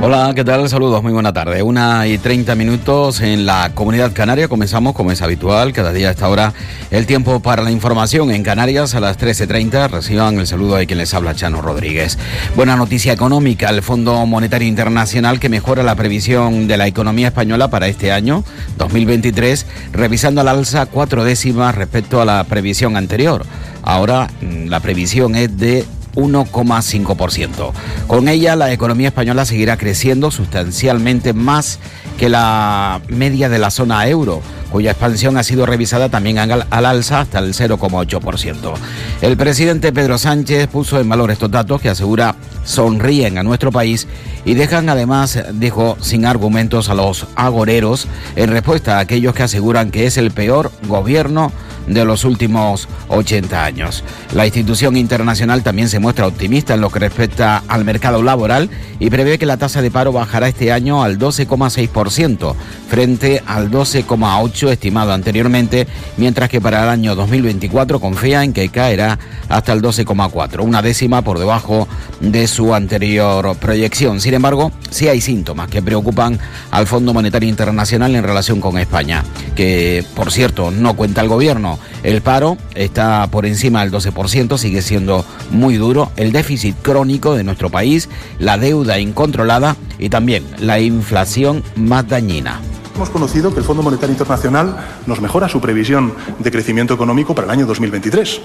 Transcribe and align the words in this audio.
Hola, 0.00 0.32
¿qué 0.32 0.44
tal? 0.44 0.68
Saludos, 0.68 1.02
muy 1.02 1.12
buena 1.12 1.32
tarde. 1.32 1.60
Una 1.60 2.06
y 2.06 2.18
treinta 2.18 2.54
minutos 2.54 3.20
en 3.20 3.44
la 3.44 3.72
comunidad 3.74 4.12
canaria. 4.12 4.46
Comenzamos, 4.46 4.94
como 4.94 5.10
es 5.10 5.22
habitual, 5.22 5.72
cada 5.72 5.92
día 5.92 6.08
a 6.08 6.10
esta 6.12 6.28
hora, 6.28 6.54
el 6.92 7.04
tiempo 7.04 7.40
para 7.40 7.62
la 7.62 7.72
información 7.72 8.30
en 8.30 8.44
Canarias 8.44 8.94
a 8.94 9.00
las 9.00 9.18
13.30. 9.18 9.90
Reciban 9.90 10.38
el 10.38 10.46
saludo 10.46 10.76
de 10.76 10.86
quien 10.86 11.00
les 11.00 11.12
habla, 11.14 11.34
Chano 11.34 11.62
Rodríguez. 11.62 12.16
Buena 12.54 12.76
noticia 12.76 13.12
económica, 13.12 13.70
el 13.70 13.82
Fondo 13.82 14.24
Monetario 14.24 14.68
Internacional 14.68 15.40
que 15.40 15.48
mejora 15.48 15.82
la 15.82 15.96
previsión 15.96 16.68
de 16.68 16.76
la 16.76 16.86
economía 16.86 17.26
española 17.28 17.68
para 17.68 17.88
este 17.88 18.12
año, 18.12 18.44
2023, 18.76 19.66
revisando 19.92 20.42
al 20.42 20.48
alza 20.48 20.86
cuatro 20.86 21.24
décimas 21.24 21.74
respecto 21.74 22.22
a 22.22 22.24
la 22.24 22.44
previsión 22.44 22.96
anterior. 22.96 23.44
Ahora 23.82 24.28
mm, 24.42 24.68
la 24.68 24.78
previsión 24.78 25.34
es 25.34 25.58
de 25.58 25.84
1,5%. 26.18 27.72
Con 28.06 28.28
ella, 28.28 28.56
la 28.56 28.72
economía 28.72 29.08
española 29.08 29.44
seguirá 29.44 29.76
creciendo 29.76 30.30
sustancialmente 30.30 31.32
más 31.32 31.78
que 32.18 32.28
la 32.28 33.00
media 33.08 33.48
de 33.48 33.58
la 33.58 33.70
zona 33.70 34.06
euro, 34.08 34.42
cuya 34.70 34.90
expansión 34.90 35.36
ha 35.36 35.44
sido 35.44 35.64
revisada 35.66 36.08
también 36.08 36.38
al, 36.38 36.66
alza 36.70 37.20
hasta 37.20 37.38
el 37.38 37.54
0,8%. 37.54 38.74
El 39.22 39.36
presidente 39.36 39.92
Pedro 39.92 40.18
Sánchez 40.18 40.66
puso 40.66 41.00
en 41.00 41.08
valor 41.08 41.30
estos 41.30 41.50
datos 41.50 41.80
que 41.80 41.88
asegura 41.88 42.34
sonríen 42.64 43.38
a 43.38 43.42
nuestro 43.42 43.70
país 43.70 44.08
y 44.44 44.54
dejan 44.54 44.88
además, 44.88 45.38
dijo, 45.54 45.96
sin 46.00 46.26
argumentos 46.26 46.88
a 46.90 46.94
los 46.94 47.26
agoreros 47.36 48.08
en 48.36 48.50
respuesta 48.50 48.96
a 48.96 49.00
aquellos 49.00 49.34
que 49.34 49.44
aseguran 49.44 49.90
que 49.90 50.06
es 50.06 50.16
el 50.16 50.32
peor 50.32 50.72
gobierno 50.86 51.52
de 51.88 52.04
los 52.04 52.24
últimos 52.24 52.88
80 53.08 53.64
años. 53.64 54.04
La 54.32 54.46
institución 54.46 54.96
internacional 54.96 55.62
también 55.62 55.88
se 55.88 55.98
muestra 55.98 56.26
optimista 56.26 56.74
en 56.74 56.80
lo 56.80 56.90
que 56.90 56.98
respecta 56.98 57.62
al 57.68 57.84
mercado 57.84 58.22
laboral 58.22 58.70
y 59.00 59.10
prevé 59.10 59.38
que 59.38 59.46
la 59.46 59.56
tasa 59.56 59.82
de 59.82 59.90
paro 59.90 60.12
bajará 60.12 60.48
este 60.48 60.72
año 60.72 61.02
al 61.02 61.18
12,6% 61.18 62.54
frente 62.88 63.42
al 63.46 63.70
12,8% 63.70 64.70
estimado 64.70 65.12
anteriormente, 65.12 65.86
mientras 66.16 66.48
que 66.48 66.60
para 66.60 66.82
el 66.82 66.88
año 66.88 67.14
2024 67.14 68.00
confía 68.00 68.44
en 68.44 68.52
que 68.52 68.68
caerá 68.70 69.18
hasta 69.48 69.72
el 69.72 69.82
12,4%, 69.82 70.62
una 70.62 70.82
décima 70.82 71.22
por 71.22 71.38
debajo 71.38 71.86
de 72.20 72.46
su 72.46 72.74
anterior 72.74 73.56
proyección. 73.56 74.20
Sin 74.20 74.34
embargo, 74.34 74.72
sí 74.90 75.08
hay 75.08 75.20
síntomas 75.20 75.68
que 75.68 75.82
preocupan 75.82 76.38
al 76.70 76.86
Fondo 76.86 77.12
Monetario 77.12 77.48
Internacional 77.48 78.14
en 78.14 78.24
relación 78.24 78.60
con 78.60 78.78
España, 78.78 79.22
que 79.54 80.04
por 80.14 80.32
cierto 80.32 80.70
no 80.70 80.94
cuenta 80.94 81.20
el 81.20 81.28
gobierno 81.28 81.77
el 82.02 82.22
paro 82.22 82.56
está 82.74 83.26
por 83.30 83.46
encima 83.46 83.80
del 83.80 83.92
12%, 83.92 84.56
sigue 84.58 84.82
siendo 84.82 85.24
muy 85.50 85.76
duro. 85.76 86.10
El 86.16 86.32
déficit 86.32 86.76
crónico 86.82 87.34
de 87.34 87.44
nuestro 87.44 87.70
país, 87.70 88.08
la 88.38 88.58
deuda 88.58 88.98
incontrolada 88.98 89.76
y 89.98 90.08
también 90.08 90.44
la 90.58 90.80
inflación 90.80 91.62
más 91.76 92.08
dañina. 92.08 92.60
Hemos 92.98 93.10
conocido 93.10 93.52
que 93.52 93.60
el 93.60 93.64
Fondo 93.64 93.84
Monetario 93.84 94.12
Internacional 94.12 94.76
nos 95.06 95.20
mejora 95.20 95.48
su 95.48 95.60
previsión 95.60 96.14
de 96.40 96.50
crecimiento 96.50 96.94
económico 96.94 97.32
para 97.32 97.44
el 97.44 97.52
año 97.52 97.64
2023 97.64 98.40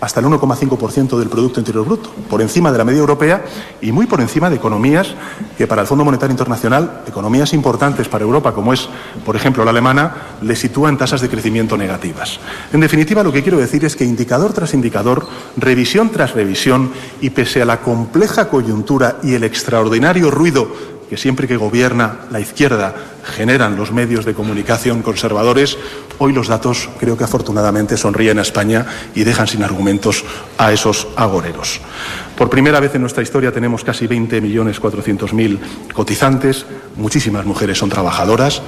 hasta 0.00 0.20
el 0.20 0.26
1,5% 0.26 1.18
del 1.18 1.28
Producto 1.28 1.60
Interior 1.60 1.84
Bruto, 1.84 2.10
por 2.30 2.40
encima 2.40 2.72
de 2.72 2.78
la 2.78 2.86
media 2.86 3.00
europea 3.00 3.44
y 3.82 3.92
muy 3.92 4.06
por 4.06 4.22
encima 4.22 4.48
de 4.48 4.56
economías 4.56 5.08
que 5.58 5.66
para 5.66 5.82
el 5.82 5.86
Fondo 5.86 6.06
Monetario 6.06 6.30
Internacional, 6.30 7.02
economías 7.06 7.52
importantes 7.52 8.08
para 8.08 8.24
Europa, 8.24 8.54
como 8.54 8.72
es, 8.72 8.88
por 9.26 9.36
ejemplo, 9.36 9.62
la 9.62 9.72
alemana, 9.72 10.14
le 10.40 10.56
sitúan 10.56 10.96
tasas 10.96 11.20
de 11.20 11.28
crecimiento 11.28 11.76
negativas. 11.76 12.40
En 12.72 12.80
definitiva, 12.80 13.22
lo 13.22 13.30
que 13.30 13.42
quiero 13.42 13.58
decir 13.58 13.84
es 13.84 13.94
que 13.94 14.04
indicador 14.04 14.54
tras 14.54 14.72
indicador, 14.72 15.26
revisión 15.58 16.08
tras 16.08 16.32
revisión, 16.32 16.92
y 17.20 17.28
pese 17.28 17.60
a 17.60 17.66
la 17.66 17.82
compleja 17.82 18.48
coyuntura 18.48 19.18
y 19.22 19.34
el 19.34 19.44
extraordinario 19.44 20.30
ruido 20.30 20.96
que 21.08 21.16
siempre 21.16 21.48
que 21.48 21.56
gobierna 21.56 22.20
la 22.30 22.38
izquierda 22.40 22.94
generan 23.28 23.76
los 23.76 23.92
medios 23.92 24.24
de 24.24 24.34
comunicación 24.34 25.02
conservadores, 25.02 25.78
hoy 26.18 26.32
los 26.32 26.48
datos 26.48 26.88
creo 26.98 27.16
que 27.16 27.24
afortunadamente 27.24 27.96
sonríen 27.96 28.38
a 28.38 28.42
España 28.42 28.86
y 29.14 29.24
dejan 29.24 29.46
sin 29.46 29.62
argumentos 29.62 30.24
a 30.56 30.72
esos 30.72 31.08
agoreros. 31.16 31.80
Por 32.36 32.50
primera 32.50 32.80
vez 32.80 32.94
en 32.94 33.00
nuestra 33.00 33.22
historia 33.22 33.52
tenemos 33.52 33.84
casi 33.84 34.06
20.400.000 34.06 35.92
cotizantes, 35.92 36.66
muchísimas 36.96 37.44
mujeres 37.44 37.78
son 37.78 37.88
trabajadoras, 37.88 38.62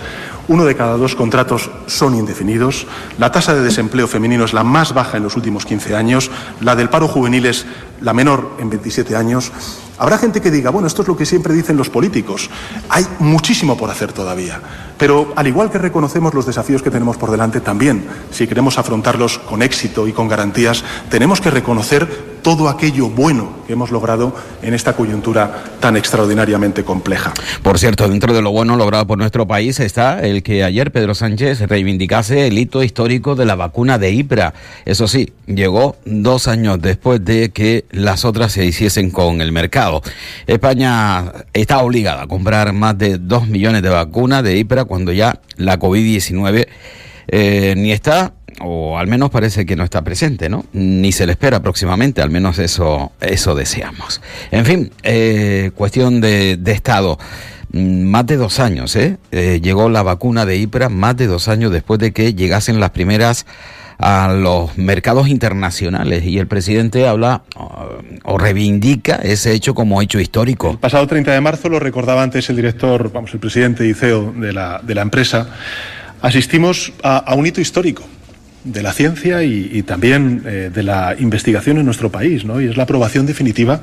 uno 0.49 0.65
de 0.65 0.75
cada 0.75 0.97
dos 0.97 1.15
contratos 1.15 1.71
son 1.87 2.15
indefinidos, 2.15 2.87
la 3.19 3.31
tasa 3.31 3.55
de 3.55 3.63
desempleo 3.63 4.09
femenino 4.09 4.45
es 4.45 4.53
la 4.53 4.65
más 4.65 4.93
baja 4.93 5.17
en 5.17 5.23
los 5.23 5.37
últimos 5.37 5.65
15 5.65 5.95
años, 5.95 6.31
la 6.61 6.75
del 6.77 6.89
paro 6.89 7.09
juvenil 7.09 7.47
es 7.47 7.67
la 8.01 8.13
menor 8.13 8.57
en 8.59 8.71
27 8.71 9.15
años 9.15 9.53
Habrá 10.01 10.17
gente 10.17 10.41
que 10.41 10.51
diga, 10.51 10.71
bueno, 10.71 10.89
esto 10.89 11.03
es 11.03 11.09
lo 11.09 11.17
que 11.17 11.27
siempre 11.27 11.53
dicen 11.53 11.77
los 11.77 11.91
políticos. 11.91 12.49
Hay 12.89 13.07
muchísimo 13.19 13.77
por 13.77 13.91
hacer 13.91 14.15
todavía. 14.15 14.50
Pero 14.99 15.33
al 15.35 15.47
igual 15.47 15.71
que 15.71 15.79
reconocemos 15.79 16.35
los 16.35 16.47
desafíos 16.47 16.83
que 16.83 16.91
tenemos 16.91 17.17
por 17.17 17.31
delante, 17.31 17.61
también, 17.61 18.07
si 18.31 18.47
queremos 18.47 18.79
afrontarlos 18.79 19.39
con 19.39 19.63
éxito 19.63 20.07
y 20.07 20.13
con 20.13 20.29
garantías, 20.29 20.85
tenemos 21.09 21.41
que 21.41 21.51
reconocer 21.51 22.30
todo 22.43 22.69
aquello 22.69 23.09
bueno 23.09 23.61
que 23.67 23.73
hemos 23.75 23.91
logrado 23.91 24.35
en 24.63 24.75
esta 24.75 24.95
coyuntura 24.95 25.65
tan 25.81 25.97
extraordinariamente 25.97 26.85
compleja. 26.85 27.33
Por 27.63 27.79
cierto, 27.79 28.09
dentro 28.09 28.33
de 28.33 28.43
lo 28.43 28.51
bueno 28.51 28.77
logrado 28.77 29.07
por 29.07 29.19
nuestro 29.19 29.47
país 29.47 29.81
está 29.81 30.21
el 30.21 30.43
que 30.43 30.65
ayer 30.65 30.91
Pedro 30.91 31.15
Sánchez 31.15 31.61
reivindicase 31.61 32.47
el 32.47 32.59
hito 32.59 32.83
histórico 32.83 33.35
de 33.35 33.47
la 33.47 33.55
vacuna 33.55 33.99
de 33.99 34.13
IPRA. 34.13 34.55
Eso 34.85 35.09
sí, 35.09 35.33
llegó 35.47 35.97
dos 36.05 36.49
años 36.49 36.81
después 36.81 37.25
de 37.25 37.51
que 37.51 37.85
las 37.91 38.25
otras 38.25 38.53
se 38.53 38.65
hiciesen 38.65 39.11
con 39.11 39.41
el 39.41 39.53
mercado. 39.53 40.03
España 40.47 41.33
está 41.53 41.79
obligada 41.81 42.23
a 42.23 42.27
comprar 42.27 42.73
más 42.73 42.97
de 42.99 43.19
dos 43.19 43.47
millones 43.47 43.83
de 43.83 43.89
vacunas 43.89 44.43
de 44.43 44.57
IPRA 44.57 44.85
cuando 44.85 45.13
ya 45.13 45.41
la 45.57 45.79
COVID-19 45.79 46.67
eh, 47.29 47.75
ni 47.77 47.93
está 47.93 48.35
o 48.61 48.99
al 48.99 49.07
menos 49.07 49.31
parece 49.31 49.65
que 49.65 49.77
no 49.77 49.85
está 49.85 50.03
presente, 50.03 50.49
¿no? 50.49 50.65
Ni 50.73 51.13
se 51.13 51.27
le 51.27 51.33
espera 51.33 51.63
próximamente, 51.63 52.23
al 52.23 52.31
menos 52.31 52.59
eso, 52.59 53.13
eso 53.21 53.55
deseamos. 53.55 54.21
En 54.51 54.65
fin, 54.65 54.91
eh, 55.03 55.71
cuestión 55.75 56.21
de, 56.21 56.59
Estado. 56.67 57.19
Mm, 57.73 58.03
más 58.05 58.27
de 58.27 58.37
dos 58.37 58.61
años, 58.61 58.95
¿eh? 58.97 59.17
¿eh? 59.31 59.61
Llegó 59.63 59.89
la 59.89 60.03
vacuna 60.03 60.45
de 60.45 60.57
IPRA 60.57 60.89
más 60.89 61.17
de 61.17 61.27
dos 61.27 61.49
años 61.49 61.73
después 61.73 61.99
de 62.01 62.13
que 62.13 62.35
llegasen 62.35 62.81
las 62.81 62.91
primeras 62.91 63.47
a 63.99 64.33
los 64.33 64.79
mercados 64.79 65.29
internacionales 65.29 66.25
y 66.25 66.39
el 66.39 66.47
presidente 66.47 67.07
habla 67.07 67.43
o 68.25 68.39
reivindica 68.39 69.17
ese 69.17 69.53
hecho 69.53 69.75
como 69.75 70.01
hecho 70.01 70.19
histórico. 70.19 70.71
El 70.71 70.79
pasado 70.79 71.07
30 71.07 71.33
de 71.33 71.41
marzo, 71.43 71.69
lo 71.69 71.79
recordaba 71.79 72.23
antes 72.23 72.49
el 72.49 72.57
director, 72.57 73.13
vamos, 73.13 73.35
el 73.35 73.41
presidente 73.41 73.87
y 73.87 73.93
CEO 73.93 74.33
de 74.33 74.55
la, 74.55 74.81
de 74.83 74.95
la 74.95 75.03
empresa, 75.03 75.49
asistimos 76.23 76.93
a 77.03 77.35
un 77.35 77.47
hito 77.47 77.61
histórico 77.61 78.05
de 78.65 78.83
la 78.83 78.93
ciencia 78.93 79.43
y, 79.43 79.83
también 79.83 80.43
eh, 80.47 80.71
de 80.73 80.83
la 80.83 81.17
investigación 81.19 81.79
en 81.79 81.85
nuestro 81.85 82.11
país, 82.11 82.45
¿no? 82.45 82.61
Y 82.61 82.67
es 82.67 82.77
la 82.77 82.83
aprobación 82.83 83.27
definitiva 83.27 83.81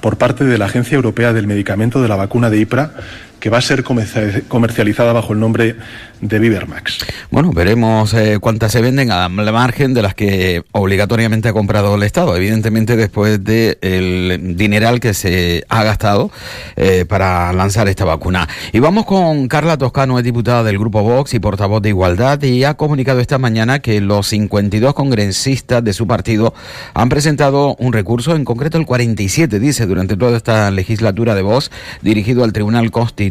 por 0.00 0.16
parte 0.16 0.44
de 0.44 0.58
la 0.58 0.66
Agencia 0.66 0.96
Europea 0.96 1.32
del 1.32 1.46
Medicamento 1.46 2.02
de 2.02 2.08
la 2.08 2.16
vacuna 2.16 2.50
de 2.50 2.58
IPRA 2.58 2.92
que 3.40 3.50
va 3.50 3.58
a 3.58 3.62
ser 3.62 3.82
comercializada 3.82 5.12
bajo 5.12 5.32
el 5.32 5.40
nombre 5.40 5.76
de 6.20 6.38
Vivermax. 6.38 6.98
Bueno, 7.30 7.50
veremos 7.52 8.12
eh, 8.12 8.38
cuántas 8.40 8.72
se 8.72 8.82
venden 8.82 9.10
a 9.10 9.28
la 9.28 9.52
margen 9.52 9.94
de 9.94 10.02
las 10.02 10.14
que 10.14 10.62
obligatoriamente 10.72 11.48
ha 11.48 11.52
comprado 11.52 11.94
el 11.94 12.02
Estado, 12.02 12.36
evidentemente 12.36 12.96
después 12.96 13.42
del 13.42 14.56
dineral 14.56 15.00
que 15.00 15.14
se 15.14 15.64
ha 15.68 15.82
gastado 15.82 16.30
eh, 16.76 17.06
para 17.08 17.52
lanzar 17.54 17.88
esta 17.88 18.04
vacuna. 18.04 18.48
Y 18.72 18.80
vamos 18.80 19.06
con 19.06 19.48
Carla 19.48 19.78
Toscano, 19.78 20.18
es 20.18 20.24
diputada 20.24 20.62
del 20.62 20.78
Grupo 20.78 21.02
Vox 21.02 21.32
y 21.32 21.40
portavoz 21.40 21.80
de 21.80 21.88
Igualdad, 21.88 22.42
y 22.42 22.64
ha 22.64 22.74
comunicado 22.74 23.20
esta 23.20 23.38
mañana 23.38 23.78
que 23.78 24.00
los 24.02 24.26
52 24.28 24.92
congresistas 24.92 25.82
de 25.82 25.94
su 25.94 26.06
partido 26.06 26.52
han 26.92 27.08
presentado 27.08 27.76
un 27.78 27.94
recurso, 27.94 28.36
en 28.36 28.44
concreto 28.44 28.76
el 28.76 28.84
47, 28.84 29.58
dice, 29.58 29.86
durante 29.86 30.16
toda 30.16 30.36
esta 30.36 30.70
legislatura 30.70 31.34
de 31.34 31.42
Vox, 31.42 31.70
dirigido 32.02 32.44
al 32.44 32.52
Tribunal 32.52 32.90
Constitucional, 32.90 33.29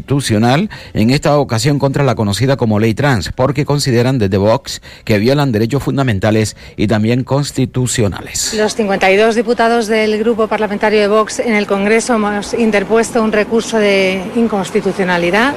en 0.93 1.09
esta 1.09 1.37
ocasión 1.37 1.79
contra 1.79 2.03
la 2.03 2.15
conocida 2.15 2.57
como 2.57 2.79
ley 2.79 2.93
trans, 2.93 3.31
porque 3.35 3.65
consideran 3.65 4.19
desde 4.19 4.37
Vox 4.37 4.81
que 5.03 5.19
violan 5.19 5.51
derechos 5.51 5.83
fundamentales 5.83 6.55
y 6.77 6.87
también 6.87 7.23
constitucionales. 7.23 8.53
Los 8.55 8.75
52 8.75 9.35
diputados 9.35 9.87
del 9.87 10.19
Grupo 10.19 10.47
Parlamentario 10.47 10.99
de 10.99 11.07
Vox 11.07 11.39
en 11.39 11.53
el 11.53 11.67
Congreso 11.67 12.15
hemos 12.15 12.53
interpuesto 12.53 13.23
un 13.23 13.31
recurso 13.31 13.77
de 13.77 14.21
inconstitucionalidad 14.35 15.55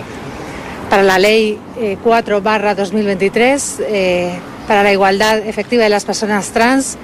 para 0.91 1.03
la 1.03 1.19
Ley 1.19 1.59
4 2.03 2.39
eh, 2.39 2.75
2023 2.77 3.81
eh, 3.81 4.33
para 4.69 4.83
la 4.83 4.93
igualdad 4.93 5.39
efectiva 5.39 5.85
de 5.85 5.89
las 5.89 6.05
personas 6.05 6.51
trans 6.51 6.97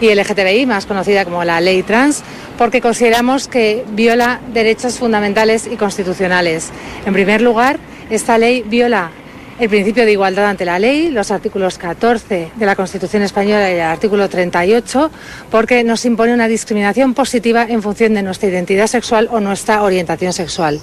y 0.00 0.14
LGTBI, 0.14 0.66
más 0.66 0.86
conocida 0.86 1.24
como 1.24 1.44
la 1.44 1.60
Ley 1.60 1.82
Trans, 1.82 2.22
porque 2.58 2.80
consideramos 2.80 3.48
que 3.48 3.84
viola 3.92 4.40
derechos 4.52 4.98
fundamentales 4.98 5.66
y 5.66 5.76
constitucionales. 5.76 6.70
En 7.04 7.12
primer 7.12 7.42
lugar, 7.42 7.78
esta 8.10 8.38
ley 8.38 8.62
viola 8.62 9.10
el 9.58 9.70
principio 9.70 10.04
de 10.04 10.12
igualdad 10.12 10.50
ante 10.50 10.66
la 10.66 10.78
ley, 10.78 11.10
los 11.10 11.30
artículos 11.30 11.78
14 11.78 12.50
de 12.54 12.66
la 12.66 12.76
Constitución 12.76 13.22
española 13.22 13.70
y 13.70 13.74
el 13.74 13.80
artículo 13.80 14.28
38, 14.28 15.10
porque 15.50 15.82
nos 15.82 16.04
impone 16.04 16.34
una 16.34 16.46
discriminación 16.46 17.14
positiva 17.14 17.66
en 17.66 17.82
función 17.82 18.12
de 18.14 18.22
nuestra 18.22 18.50
identidad 18.50 18.86
sexual 18.86 19.28
o 19.30 19.40
nuestra 19.40 19.82
orientación 19.82 20.34
sexual. 20.34 20.80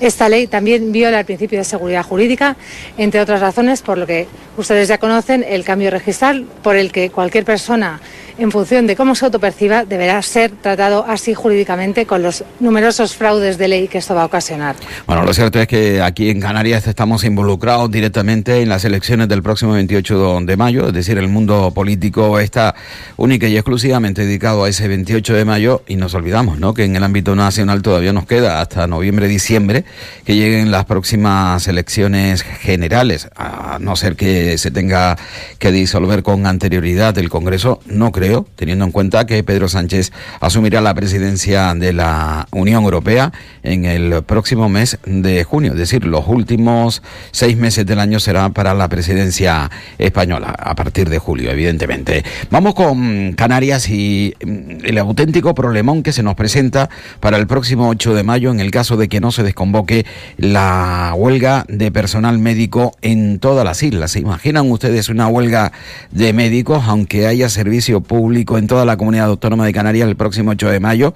Esta 0.00 0.28
ley 0.28 0.46
también 0.46 0.92
viola 0.92 1.20
el 1.20 1.24
principio 1.24 1.58
de 1.58 1.64
seguridad 1.64 2.02
jurídica, 2.02 2.56
entre 2.98 3.20
otras 3.20 3.40
razones, 3.40 3.80
por 3.80 3.96
lo 3.96 4.06
que 4.06 4.26
ustedes 4.56 4.88
ya 4.88 4.98
conocen, 4.98 5.44
el 5.46 5.64
cambio 5.64 5.90
registral, 5.90 6.46
por 6.62 6.76
el 6.76 6.92
que 6.92 7.10
cualquier 7.10 7.44
persona 7.44 8.00
en 8.38 8.50
función 8.50 8.86
de 8.86 8.96
cómo 8.96 9.14
se 9.14 9.24
autoperciba, 9.24 9.84
deberá 9.84 10.20
ser 10.22 10.50
tratado 10.50 11.04
así 11.08 11.34
jurídicamente 11.34 12.06
con 12.06 12.22
los 12.22 12.44
numerosos 12.60 13.14
fraudes 13.14 13.56
de 13.56 13.68
ley 13.68 13.88
que 13.88 13.98
esto 13.98 14.14
va 14.14 14.22
a 14.22 14.26
ocasionar. 14.26 14.76
Bueno, 15.06 15.24
lo 15.24 15.32
cierto 15.32 15.58
es 15.58 15.66
que 15.66 16.02
aquí 16.02 16.30
en 16.30 16.40
Canarias 16.40 16.86
estamos 16.86 17.24
involucrados 17.24 17.90
directamente 17.90 18.60
en 18.60 18.68
las 18.68 18.84
elecciones 18.84 19.28
del 19.28 19.42
próximo 19.42 19.72
28 19.72 20.40
de 20.42 20.56
mayo, 20.56 20.88
es 20.88 20.92
decir, 20.92 21.16
el 21.18 21.28
mundo 21.28 21.72
político 21.74 22.38
está 22.38 22.74
única 23.16 23.46
y 23.48 23.56
exclusivamente 23.56 24.24
dedicado 24.24 24.64
a 24.64 24.68
ese 24.68 24.86
28 24.88 25.34
de 25.34 25.44
mayo 25.44 25.82
y 25.86 25.96
nos 25.96 26.14
olvidamos, 26.14 26.58
¿no? 26.58 26.74
Que 26.74 26.84
en 26.84 26.96
el 26.96 27.04
ámbito 27.04 27.34
nacional 27.34 27.82
todavía 27.82 28.12
nos 28.12 28.26
queda 28.26 28.60
hasta 28.60 28.86
noviembre, 28.86 29.28
diciembre 29.28 29.84
que 30.24 30.34
lleguen 30.36 30.70
las 30.70 30.84
próximas 30.84 31.66
elecciones 31.68 32.42
generales, 32.42 33.28
a 33.36 33.78
no 33.80 33.96
ser 33.96 34.16
que 34.16 34.58
se 34.58 34.70
tenga 34.70 35.16
que 35.58 35.72
disolver 35.72 36.22
con 36.22 36.46
anterioridad 36.46 37.16
el 37.18 37.30
Congreso, 37.30 37.80
no 37.86 38.12
creo 38.12 38.25
teniendo 38.56 38.84
en 38.84 38.92
cuenta 38.92 39.26
que 39.26 39.42
Pedro 39.44 39.68
Sánchez 39.68 40.12
asumirá 40.40 40.80
la 40.80 40.94
presidencia 40.94 41.74
de 41.74 41.92
la 41.92 42.48
Unión 42.50 42.84
Europea 42.84 43.32
en 43.62 43.84
el 43.84 44.22
próximo 44.24 44.68
mes 44.68 44.98
de 45.04 45.44
junio, 45.44 45.72
es 45.72 45.78
decir, 45.78 46.04
los 46.04 46.26
últimos 46.28 47.02
seis 47.30 47.56
meses 47.56 47.86
del 47.86 48.00
año 48.00 48.20
será 48.20 48.48
para 48.50 48.74
la 48.74 48.88
presidencia 48.88 49.70
española, 49.98 50.54
a 50.58 50.74
partir 50.74 51.08
de 51.08 51.18
julio, 51.18 51.50
evidentemente. 51.50 52.24
Vamos 52.50 52.74
con 52.74 53.32
Canarias 53.32 53.88
y 53.88 54.34
mm, 54.44 54.84
el 54.84 54.98
auténtico 54.98 55.54
problemón 55.54 56.02
que 56.02 56.12
se 56.12 56.22
nos 56.22 56.34
presenta 56.34 56.88
para 57.20 57.36
el 57.36 57.46
próximo 57.46 57.88
8 57.88 58.14
de 58.14 58.22
mayo 58.22 58.50
en 58.50 58.60
el 58.60 58.70
caso 58.70 58.96
de 58.96 59.08
que 59.08 59.20
no 59.20 59.30
se 59.30 59.42
desconvoque 59.42 60.06
la 60.36 61.12
huelga 61.16 61.64
de 61.68 61.90
personal 61.92 62.38
médico 62.38 62.92
en 63.02 63.38
todas 63.38 63.64
las 63.64 63.82
islas. 63.82 64.12
¿Se 64.12 64.20
imaginan 64.20 64.70
ustedes 64.70 65.08
una 65.08 65.28
huelga 65.28 65.72
de 66.10 66.32
médicos, 66.32 66.84
aunque 66.86 67.26
haya 67.26 67.48
servicio 67.48 68.00
público? 68.00 68.15
Público 68.16 68.56
en 68.56 68.66
toda 68.66 68.86
la 68.86 68.96
comunidad 68.96 69.26
autónoma 69.26 69.66
de 69.66 69.74
Canarias 69.74 70.08
el 70.08 70.16
próximo 70.16 70.52
8 70.52 70.70
de 70.70 70.80
mayo. 70.80 71.12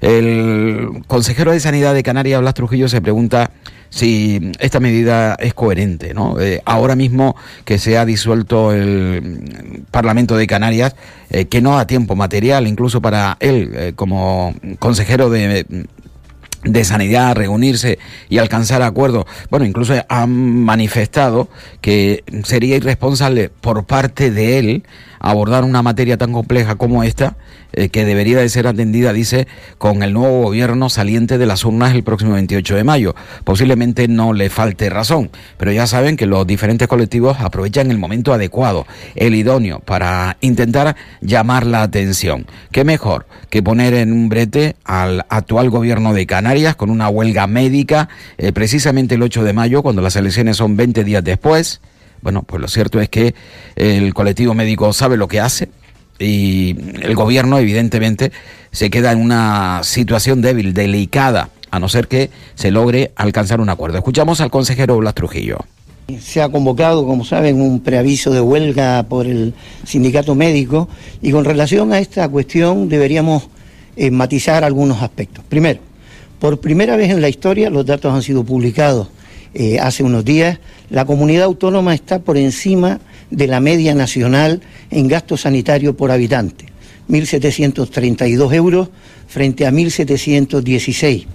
El 0.00 1.02
consejero 1.06 1.52
de 1.52 1.60
Sanidad 1.60 1.94
de 1.94 2.02
Canarias, 2.02 2.40
Blas 2.40 2.54
Trujillo, 2.54 2.88
se 2.88 3.00
pregunta 3.00 3.52
si 3.88 4.50
esta 4.58 4.80
medida 4.80 5.36
es 5.38 5.54
coherente. 5.54 6.12
¿no? 6.12 6.40
Eh, 6.40 6.60
ahora 6.64 6.96
mismo 6.96 7.36
que 7.64 7.78
se 7.78 7.98
ha 7.98 8.04
disuelto 8.04 8.72
el 8.72 9.84
Parlamento 9.92 10.36
de 10.36 10.48
Canarias, 10.48 10.96
eh, 11.30 11.44
que 11.44 11.60
no 11.60 11.76
da 11.76 11.86
tiempo 11.86 12.16
material, 12.16 12.66
incluso 12.66 13.00
para 13.00 13.36
él, 13.38 13.70
eh, 13.74 13.92
como 13.94 14.52
consejero 14.80 15.30
de 15.30 15.86
de 16.64 16.84
sanidad, 16.84 17.34
reunirse 17.34 17.98
y 18.28 18.38
alcanzar 18.38 18.82
acuerdos. 18.82 19.24
Bueno, 19.50 19.64
incluso 19.64 19.94
han 20.08 20.64
manifestado 20.64 21.48
que 21.80 22.24
sería 22.44 22.76
irresponsable 22.76 23.50
por 23.50 23.84
parte 23.84 24.30
de 24.30 24.58
él 24.58 24.82
abordar 25.20 25.64
una 25.64 25.82
materia 25.82 26.16
tan 26.16 26.32
compleja 26.32 26.76
como 26.76 27.02
esta, 27.02 27.36
eh, 27.72 27.88
que 27.88 28.04
debería 28.04 28.38
de 28.38 28.48
ser 28.48 28.66
atendida, 28.66 29.12
dice, 29.12 29.46
con 29.78 30.02
el 30.02 30.12
nuevo 30.12 30.42
gobierno 30.42 30.88
saliente 30.88 31.38
de 31.38 31.46
las 31.46 31.64
urnas 31.64 31.94
el 31.94 32.02
próximo 32.02 32.32
28 32.32 32.76
de 32.76 32.84
mayo. 32.84 33.14
Posiblemente 33.44 34.08
no 34.08 34.32
le 34.32 34.50
falte 34.50 34.90
razón, 34.90 35.30
pero 35.56 35.72
ya 35.72 35.86
saben 35.86 36.16
que 36.16 36.26
los 36.26 36.46
diferentes 36.46 36.88
colectivos 36.88 37.38
aprovechan 37.40 37.90
el 37.90 37.98
momento 37.98 38.32
adecuado, 38.32 38.86
el 39.14 39.34
idóneo, 39.34 39.80
para 39.80 40.36
intentar 40.40 40.96
llamar 41.20 41.66
la 41.66 41.82
atención. 41.82 42.46
¿Qué 42.72 42.84
mejor 42.84 43.26
que 43.50 43.62
poner 43.62 43.94
en 43.94 44.12
un 44.12 44.28
brete 44.28 44.76
al 44.84 45.24
actual 45.28 45.70
gobierno 45.70 46.12
de 46.12 46.26
Canarias 46.26 46.76
con 46.76 46.90
una 46.90 47.08
huelga 47.08 47.46
médica 47.46 48.08
eh, 48.38 48.52
precisamente 48.52 49.14
el 49.14 49.22
8 49.22 49.44
de 49.44 49.52
mayo, 49.52 49.82
cuando 49.82 50.02
las 50.02 50.16
elecciones 50.16 50.56
son 50.56 50.76
20 50.76 51.04
días 51.04 51.22
después? 51.22 51.80
Bueno, 52.22 52.42
pues 52.42 52.60
lo 52.60 52.68
cierto 52.68 53.00
es 53.00 53.08
que 53.08 53.34
el 53.76 54.12
colectivo 54.12 54.54
médico 54.54 54.92
sabe 54.92 55.16
lo 55.16 55.26
que 55.26 55.40
hace 55.40 55.68
y 56.20 56.76
el 57.02 57.14
gobierno 57.14 57.58
evidentemente 57.58 58.30
se 58.70 58.90
queda 58.90 59.12
en 59.12 59.20
una 59.20 59.80
situación 59.82 60.42
débil, 60.42 60.74
delicada, 60.74 61.50
a 61.70 61.78
no 61.78 61.88
ser 61.88 62.08
que 62.08 62.30
se 62.54 62.70
logre 62.70 63.12
alcanzar 63.16 63.60
un 63.60 63.70
acuerdo. 63.70 63.98
Escuchamos 63.98 64.40
al 64.40 64.50
consejero 64.50 64.98
Blas 64.98 65.14
Trujillo. 65.14 65.58
Se 66.20 66.42
ha 66.42 66.48
convocado, 66.48 67.06
como 67.06 67.24
saben, 67.24 67.60
un 67.60 67.80
preaviso 67.80 68.32
de 68.32 68.40
huelga 68.40 69.04
por 69.04 69.26
el 69.26 69.54
sindicato 69.86 70.34
médico 70.34 70.88
y 71.22 71.30
con 71.30 71.44
relación 71.44 71.92
a 71.92 72.00
esta 72.00 72.28
cuestión 72.28 72.88
deberíamos 72.88 73.48
eh, 73.96 74.10
matizar 74.10 74.64
algunos 74.64 75.02
aspectos. 75.02 75.44
Primero, 75.48 75.80
por 76.40 76.60
primera 76.60 76.96
vez 76.96 77.10
en 77.10 77.20
la 77.20 77.28
historia 77.28 77.70
los 77.70 77.86
datos 77.86 78.12
han 78.12 78.22
sido 78.22 78.42
publicados 78.44 79.08
eh, 79.54 79.78
hace 79.78 80.02
unos 80.02 80.24
días, 80.24 80.58
la 80.90 81.04
comunidad 81.04 81.44
autónoma 81.44 81.94
está 81.94 82.18
por 82.18 82.36
encima 82.36 83.00
de 83.30 83.46
la 83.46 83.60
media 83.60 83.94
nacional 83.94 84.60
en 84.90 85.08
gasto 85.08 85.36
sanitario 85.36 85.96
por 85.96 86.10
habitante, 86.10 86.66
1.732 87.08 88.54
euros 88.54 88.88
frente 89.28 89.66
a 89.66 89.70
1.716, 89.70 91.26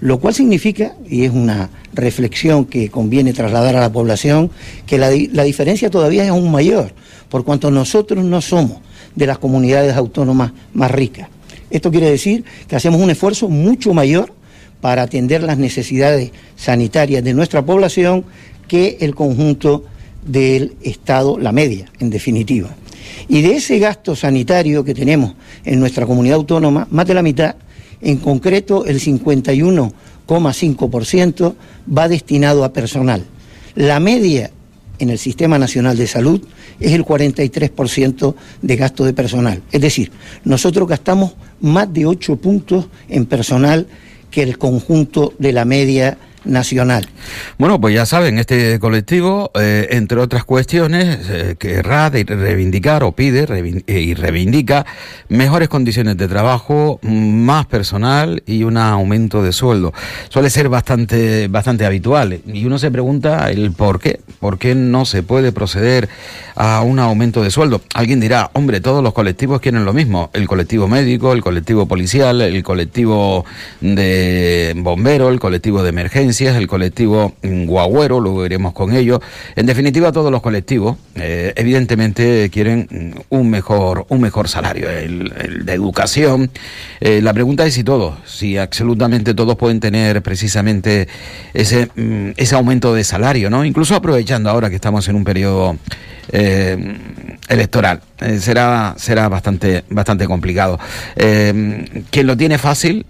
lo 0.00 0.18
cual 0.18 0.34
significa, 0.34 0.94
y 1.08 1.24
es 1.24 1.30
una 1.30 1.70
reflexión 1.92 2.64
que 2.64 2.90
conviene 2.90 3.32
trasladar 3.32 3.76
a 3.76 3.80
la 3.80 3.92
población, 3.92 4.50
que 4.86 4.98
la, 4.98 5.10
la 5.32 5.44
diferencia 5.44 5.90
todavía 5.90 6.24
es 6.24 6.30
aún 6.30 6.50
mayor, 6.50 6.92
por 7.28 7.44
cuanto 7.44 7.70
nosotros 7.70 8.24
no 8.24 8.40
somos 8.40 8.78
de 9.14 9.26
las 9.26 9.38
comunidades 9.38 9.94
autónomas 9.96 10.52
más 10.72 10.90
ricas. 10.90 11.28
Esto 11.70 11.90
quiere 11.90 12.10
decir 12.10 12.44
que 12.68 12.76
hacemos 12.76 13.00
un 13.00 13.10
esfuerzo 13.10 13.48
mucho 13.48 13.94
mayor 13.94 14.32
para 14.80 15.02
atender 15.02 15.42
las 15.42 15.58
necesidades 15.58 16.30
sanitarias 16.56 17.24
de 17.24 17.34
nuestra 17.34 17.64
población 17.64 18.24
que 18.68 18.98
el 19.00 19.14
conjunto 19.14 19.84
del 20.24 20.76
Estado, 20.82 21.38
la 21.38 21.52
media, 21.52 21.86
en 21.98 22.10
definitiva. 22.10 22.74
Y 23.28 23.42
de 23.42 23.56
ese 23.56 23.78
gasto 23.78 24.16
sanitario 24.16 24.82
que 24.84 24.94
tenemos 24.94 25.34
en 25.64 25.78
nuestra 25.80 26.06
comunidad 26.06 26.36
autónoma, 26.36 26.86
más 26.90 27.06
de 27.06 27.14
la 27.14 27.22
mitad, 27.22 27.56
en 28.00 28.16
concreto 28.18 28.84
el 28.84 29.00
51,5% 29.00 31.54
va 31.96 32.08
destinado 32.08 32.64
a 32.64 32.72
personal. 32.72 33.24
La 33.74 34.00
media 34.00 34.50
en 34.98 35.10
el 35.10 35.18
Sistema 35.18 35.58
Nacional 35.58 35.96
de 35.96 36.06
Salud 36.06 36.40
es 36.80 36.92
el 36.92 37.04
43% 37.04 38.34
de 38.62 38.76
gasto 38.76 39.04
de 39.04 39.12
personal. 39.12 39.62
Es 39.72 39.80
decir, 39.80 40.10
nosotros 40.44 40.88
gastamos 40.88 41.34
más 41.60 41.92
de 41.92 42.06
8 42.06 42.36
puntos 42.36 42.86
en 43.08 43.26
personal 43.26 43.86
que 44.30 44.42
el 44.42 44.58
conjunto 44.58 45.34
de 45.38 45.52
la 45.52 45.64
media 45.64 46.18
nacional. 46.44 47.08
Bueno, 47.58 47.80
pues 47.80 47.94
ya 47.94 48.06
saben, 48.06 48.38
este 48.38 48.78
colectivo, 48.78 49.50
eh, 49.54 49.88
entre 49.90 50.20
otras 50.20 50.44
cuestiones, 50.44 51.18
eh, 51.28 51.56
querrá 51.58 52.10
de 52.10 52.24
reivindicar 52.24 53.04
o 53.04 53.12
pide 53.12 53.46
eh, 53.86 54.00
y 54.00 54.14
reivindica 54.14 54.86
mejores 55.28 55.68
condiciones 55.68 56.16
de 56.16 56.28
trabajo, 56.28 56.98
más 57.02 57.66
personal 57.66 58.42
y 58.46 58.64
un 58.64 58.76
aumento 58.76 59.42
de 59.42 59.52
sueldo. 59.52 59.92
Suele 60.28 60.50
ser 60.50 60.68
bastante, 60.68 61.48
bastante 61.48 61.86
habitual 61.86 62.40
y 62.46 62.64
uno 62.64 62.78
se 62.78 62.90
pregunta 62.90 63.50
el 63.50 63.72
por 63.72 64.00
qué, 64.00 64.20
por 64.40 64.58
qué 64.58 64.74
no 64.74 65.04
se 65.04 65.22
puede 65.22 65.52
proceder 65.52 66.08
a 66.56 66.82
un 66.82 66.98
aumento 66.98 67.42
de 67.42 67.50
sueldo. 67.50 67.80
Alguien 67.94 68.20
dirá, 68.20 68.50
hombre, 68.52 68.80
todos 68.80 69.02
los 69.02 69.12
colectivos 69.12 69.60
quieren 69.60 69.84
lo 69.84 69.92
mismo, 69.92 70.30
el 70.32 70.46
colectivo 70.46 70.88
médico, 70.88 71.32
el 71.32 71.42
colectivo 71.42 71.86
policial, 71.86 72.40
el 72.40 72.62
colectivo 72.62 73.44
de 73.80 74.72
bomberos, 74.76 75.32
el 75.32 75.40
colectivo 75.40 75.82
de 75.82 75.92
el 76.40 76.66
colectivo 76.66 77.34
guagüero, 77.42 78.20
luego 78.20 78.38
veremos 78.38 78.72
con 78.72 78.94
ello. 78.94 79.20
En 79.56 79.66
definitiva, 79.66 80.12
todos 80.12 80.30
los 80.30 80.42
colectivos, 80.42 80.96
eh, 81.14 81.52
evidentemente, 81.56 82.50
quieren 82.50 83.14
un 83.28 83.50
mejor, 83.50 84.06
un 84.08 84.20
mejor 84.20 84.48
salario, 84.48 84.90
el, 84.90 85.64
de 85.64 85.72
educación. 85.72 86.50
Eh, 87.00 87.20
la 87.22 87.32
pregunta 87.32 87.64
es 87.66 87.74
si 87.74 87.84
todos, 87.84 88.14
si 88.26 88.56
absolutamente 88.58 89.34
todos 89.34 89.56
pueden 89.56 89.80
tener 89.80 90.22
precisamente 90.22 91.08
ese, 91.52 91.88
mm, 91.94 92.32
ese 92.36 92.54
aumento 92.54 92.94
de 92.94 93.04
salario, 93.04 93.50
¿no? 93.50 93.64
Incluso 93.64 93.94
aprovechando 93.94 94.50
ahora 94.50 94.68
que 94.68 94.76
estamos 94.76 95.08
en 95.08 95.16
un 95.16 95.24
periodo 95.24 95.76
eh, 96.32 96.96
electoral. 97.48 98.00
Eh, 98.24 98.38
será 98.40 98.94
será 98.96 99.28
bastante 99.28 99.84
bastante 99.90 100.26
complicado. 100.26 100.78
Eh, 101.16 102.04
quien 102.10 102.26
lo 102.26 102.36
tiene 102.36 102.58
fácil 102.58 103.06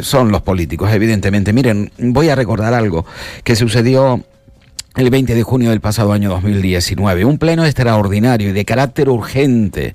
son 0.00 0.32
los 0.32 0.42
políticos, 0.42 0.90
evidentemente. 0.92 1.52
Miren, 1.52 1.92
voy 1.98 2.28
a 2.28 2.34
recordar 2.34 2.74
algo 2.74 3.04
que 3.44 3.54
sucedió 3.54 4.24
el 4.96 5.10
20 5.10 5.34
de 5.34 5.42
junio 5.42 5.70
del 5.70 5.80
pasado 5.80 6.12
año 6.12 6.30
2019. 6.30 7.24
Un 7.24 7.38
pleno 7.38 7.64
extraordinario 7.64 8.50
y 8.50 8.52
de 8.52 8.64
carácter 8.64 9.08
urgente 9.08 9.94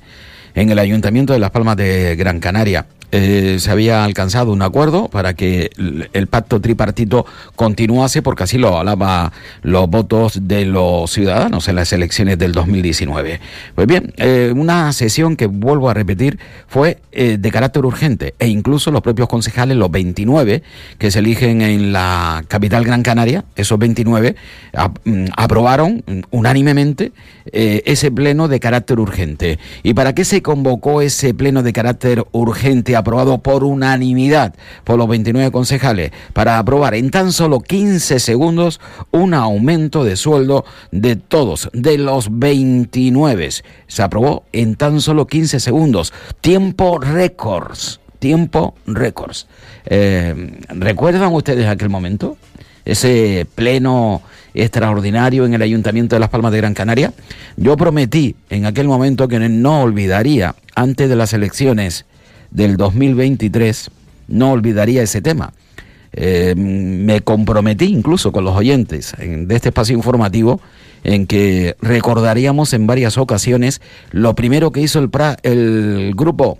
en 0.53 0.69
el 0.69 0.79
Ayuntamiento 0.79 1.33
de 1.33 1.39
Las 1.39 1.51
Palmas 1.51 1.77
de 1.77 2.15
Gran 2.15 2.39
Canaria. 2.39 2.85
Eh, 3.11 3.57
se 3.59 3.71
había 3.71 4.03
alcanzado 4.03 4.51
un 4.51 4.61
acuerdo 4.61 5.09
para 5.09 5.33
que 5.35 5.69
el, 6.11 6.27
pacto 6.27 6.59
tripartito 6.59 7.25
continuase, 7.55 8.21
porque 8.21 8.43
así 8.43 8.57
lo 8.57 8.79
alaba 8.79 9.31
los 9.61 9.89
votos 9.89 10.47
de 10.47 10.65
los 10.65 11.11
ciudadanos 11.11 11.67
en 11.67 11.75
las 11.75 11.93
elecciones 11.93 12.37
del 12.37 12.51
2019. 12.51 13.39
Pues 13.75 13.87
bien, 13.87 14.13
eh, 14.17 14.51
una 14.55 14.91
sesión 14.91 15.35
que 15.35 15.45
vuelvo 15.45 15.89
a 15.89 15.93
repetir 15.93 16.39
fue 16.67 16.99
eh, 17.11 17.37
de 17.39 17.51
carácter 17.51 17.85
urgente 17.85 18.33
e 18.39 18.47
incluso 18.47 18.91
los 18.91 19.01
propios 19.01 19.29
concejales, 19.29 19.77
los 19.77 19.91
29 19.91 20.63
que 20.97 21.11
se 21.11 21.19
eligen 21.19 21.61
en 21.61 21.93
la 21.93 22.43
capital 22.47 22.83
Gran 22.83 23.03
Canaria, 23.03 23.45
esos 23.55 23.77
29 23.79 24.35
mm, 25.05 25.25
aprobaron 25.37 26.03
unánimemente 26.31 27.11
ese 27.51 28.11
pleno 28.11 28.47
de 28.47 28.59
carácter 28.59 28.99
urgente. 28.99 29.59
¿Y 29.83 29.93
para 29.93 30.15
qué 30.15 30.25
se 30.25 30.41
convocó 30.41 31.01
ese 31.01 31.33
pleno 31.33 31.61
de 31.61 31.73
carácter 31.73 32.25
urgente? 32.31 32.94
Aprobado 32.95 33.37
por 33.39 33.63
unanimidad 33.63 34.53
por 34.83 34.97
los 34.97 35.07
29 35.07 35.51
concejales 35.51 36.11
para 36.33 36.57
aprobar 36.57 36.95
en 36.95 37.11
tan 37.11 37.31
solo 37.31 37.59
15 37.59 38.19
segundos 38.19 38.79
un 39.11 39.33
aumento 39.33 40.03
de 40.03 40.15
sueldo 40.15 40.65
de 40.91 41.15
todos, 41.15 41.69
de 41.73 41.97
los 41.97 42.39
29. 42.39 43.49
Se 43.87 44.03
aprobó 44.03 44.43
en 44.51 44.75
tan 44.75 45.01
solo 45.01 45.27
15 45.27 45.59
segundos. 45.59 46.13
Tiempo 46.41 46.99
récords. 46.99 47.99
Tiempo 48.19 48.75
récords. 48.87 49.47
Eh, 49.85 50.59
¿Recuerdan 50.69 51.33
ustedes 51.33 51.67
aquel 51.67 51.89
momento? 51.89 52.37
Ese 52.85 53.47
pleno 53.55 54.21
extraordinario 54.55 55.45
en 55.45 55.53
el 55.53 55.61
Ayuntamiento 55.61 56.15
de 56.15 56.19
Las 56.19 56.29
Palmas 56.29 56.51
de 56.51 56.57
Gran 56.57 56.73
Canaria. 56.73 57.13
Yo 57.57 57.75
prometí 57.77 58.35
en 58.49 58.65
aquel 58.65 58.87
momento 58.87 59.27
que 59.27 59.39
no 59.39 59.81
olvidaría 59.81 60.55
antes 60.75 61.09
de 61.09 61.15
las 61.15 61.33
elecciones 61.33 62.05
del 62.55 62.77
2023, 62.77 63.91
no 64.27 64.51
olvidaría 64.51 65.03
ese 65.03 65.21
tema. 65.21 65.53
Eh, 66.13 66.55
me 66.55 67.19
comprometí 67.21 67.85
incluso 67.85 68.31
con 68.31 68.45
los 68.45 68.55
oyentes 68.55 69.13
de 69.19 69.53
este 69.53 69.69
espacio 69.69 69.95
informativo 69.95 70.61
en 71.03 71.27
que 71.27 71.75
recordaríamos 71.81 72.73
en 72.73 72.87
varias 72.87 73.17
ocasiones 73.17 73.81
lo 74.11 74.33
primero 74.33 74.71
que 74.71 74.79
hizo 74.79 74.99
el, 74.99 75.09
el 75.43 76.13
grupo 76.15 76.57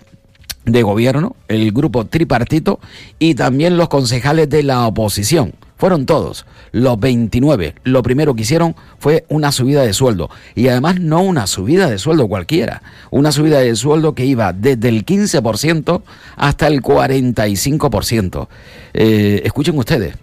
de 0.66 0.82
gobierno, 0.82 1.34
el 1.48 1.72
grupo 1.72 2.04
tripartito 2.04 2.78
y 3.18 3.34
también 3.34 3.78
los 3.78 3.88
concejales 3.88 4.50
de 4.50 4.62
la 4.62 4.86
oposición 4.86 5.54
fueron 5.76 6.06
todos, 6.06 6.46
los 6.72 6.98
29. 6.98 7.74
Lo 7.84 8.02
primero 8.02 8.34
que 8.34 8.42
hicieron 8.42 8.74
fue 8.98 9.24
una 9.28 9.52
subida 9.52 9.82
de 9.82 9.92
sueldo. 9.92 10.30
Y 10.54 10.68
además 10.68 11.00
no 11.00 11.20
una 11.20 11.46
subida 11.46 11.88
de 11.88 11.98
sueldo 11.98 12.28
cualquiera. 12.28 12.82
Una 13.10 13.30
subida 13.30 13.58
de 13.58 13.76
sueldo 13.76 14.14
que 14.14 14.24
iba 14.24 14.52
desde 14.52 14.88
el 14.88 15.04
15% 15.04 16.02
hasta 16.36 16.66
el 16.66 16.82
45%. 16.82 18.48
Eh, 18.94 19.42
escuchen 19.44 19.76
ustedes. 19.78 20.14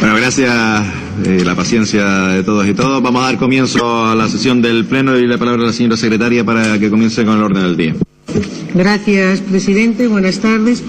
Bueno, 0.00 0.14
gracias 0.14 0.86
eh, 1.26 1.42
la 1.44 1.56
paciencia 1.56 2.04
de 2.28 2.44
todos 2.44 2.66
y 2.66 2.72
todos. 2.72 3.02
Vamos 3.02 3.22
a 3.22 3.26
dar 3.26 3.38
comienzo 3.38 4.06
a 4.06 4.14
la 4.14 4.28
sesión 4.28 4.62
del 4.62 4.86
Pleno 4.86 5.18
y 5.18 5.26
la 5.26 5.36
palabra 5.36 5.64
a 5.64 5.66
la 5.66 5.72
señora 5.72 5.96
secretaria 5.96 6.44
para 6.44 6.78
que 6.78 6.88
comience 6.88 7.24
con 7.24 7.36
el 7.36 7.42
orden 7.42 7.64
del 7.64 7.76
día. 7.76 7.94
Gracias, 8.74 9.40
presidente. 9.40 10.08
Buenas 10.08 10.38
tardes. 10.40 10.82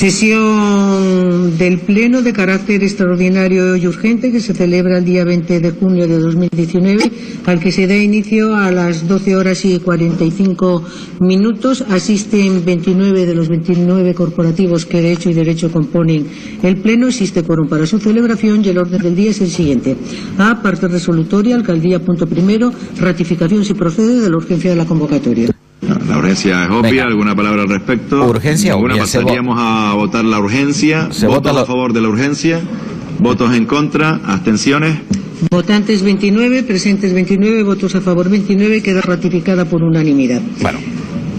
Sesión 0.00 1.58
del 1.58 1.78
Pleno 1.80 2.22
de 2.22 2.32
carácter 2.32 2.82
extraordinario 2.82 3.76
y 3.76 3.86
urgente 3.86 4.32
que 4.32 4.40
se 4.40 4.54
celebra 4.54 4.96
el 4.96 5.04
día 5.04 5.26
20 5.26 5.60
de 5.60 5.70
junio 5.72 6.08
de 6.08 6.18
2019, 6.18 7.10
al 7.44 7.60
que 7.60 7.70
se 7.70 7.86
da 7.86 7.94
inicio 7.94 8.56
a 8.56 8.70
las 8.70 9.06
12 9.06 9.36
horas 9.36 9.62
y 9.66 9.78
45 9.78 10.82
minutos. 11.20 11.84
Asisten 11.90 12.64
29 12.64 13.26
de 13.26 13.34
los 13.34 13.50
29 13.50 14.14
corporativos 14.14 14.86
que 14.86 15.02
de 15.02 15.12
hecho 15.12 15.28
y 15.28 15.34
derecho 15.34 15.70
componen 15.70 16.26
el 16.62 16.78
Pleno. 16.78 17.08
Existe 17.08 17.42
quórum 17.42 17.68
para 17.68 17.84
su 17.84 17.98
celebración 17.98 18.64
y 18.64 18.70
el 18.70 18.78
orden 18.78 19.02
del 19.02 19.14
día 19.14 19.32
es 19.32 19.42
el 19.42 19.50
siguiente. 19.50 19.98
A. 20.38 20.62
Parte 20.62 20.88
resolutoria. 20.88 21.56
Alcaldía. 21.56 21.98
Punto 21.98 22.26
primero. 22.26 22.72
Ratificación 22.98 23.66
si 23.66 23.74
procede 23.74 24.20
de 24.20 24.30
la 24.30 24.38
urgencia 24.38 24.70
de 24.70 24.76
la 24.76 24.86
convocatoria. 24.86 25.59
La 26.10 26.18
urgencia 26.18 26.64
es 26.64 26.70
obvia. 26.70 27.04
¿Alguna 27.04 27.36
palabra 27.36 27.62
al 27.62 27.68
respecto? 27.68 28.24
Urgencia 28.24 28.74
obvia. 28.74 28.96
Pasaríamos 28.96 29.56
a 29.60 29.94
votar 29.94 30.24
la 30.24 30.40
urgencia. 30.40 31.12
Se 31.12 31.28
¿Votos 31.28 31.56
a 31.56 31.64
favor 31.64 31.92
de 31.92 32.00
la 32.00 32.08
urgencia? 32.08 32.60
¿Votos 33.20 33.54
en 33.54 33.64
contra? 33.64 34.18
¿Abstenciones? 34.26 34.98
Votantes 35.52 36.02
29, 36.02 36.64
presentes 36.64 37.14
29, 37.14 37.62
votos 37.62 37.94
a 37.94 38.00
favor 38.00 38.28
29, 38.28 38.82
queda 38.82 39.02
ratificada 39.02 39.66
por 39.66 39.84
unanimidad. 39.84 40.42
Bueno. 40.60 40.80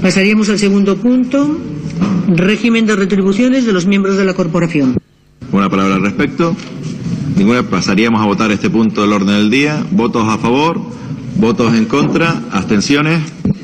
Pasaríamos 0.01 0.47
al 0.47 0.57
segundo 0.57 0.95
punto, 0.95 1.57
régimen 2.29 2.85
de 2.85 2.95
retribuciones 2.95 3.65
de 3.65 3.73
los 3.73 3.85
miembros 3.85 4.15
de 4.15 4.23
la 4.23 4.33
corporación. 4.33 4.95
¿Una 5.51 5.69
palabra 5.69 5.95
al 5.95 6.01
respecto? 6.01 6.55
Ninguna. 7.35 7.63
Pasaríamos 7.63 8.21
a 8.21 8.25
votar 8.25 8.49
este 8.51 8.69
punto 8.69 9.01
del 9.01 9.11
orden 9.11 9.35
del 9.35 9.49
día. 9.49 9.85
¿Votos 9.91 10.29
a 10.29 10.37
favor? 10.37 10.79
¿Votos 11.35 11.73
en 11.73 11.85
contra? 11.85 12.41
¿Abstenciones? 12.51 13.21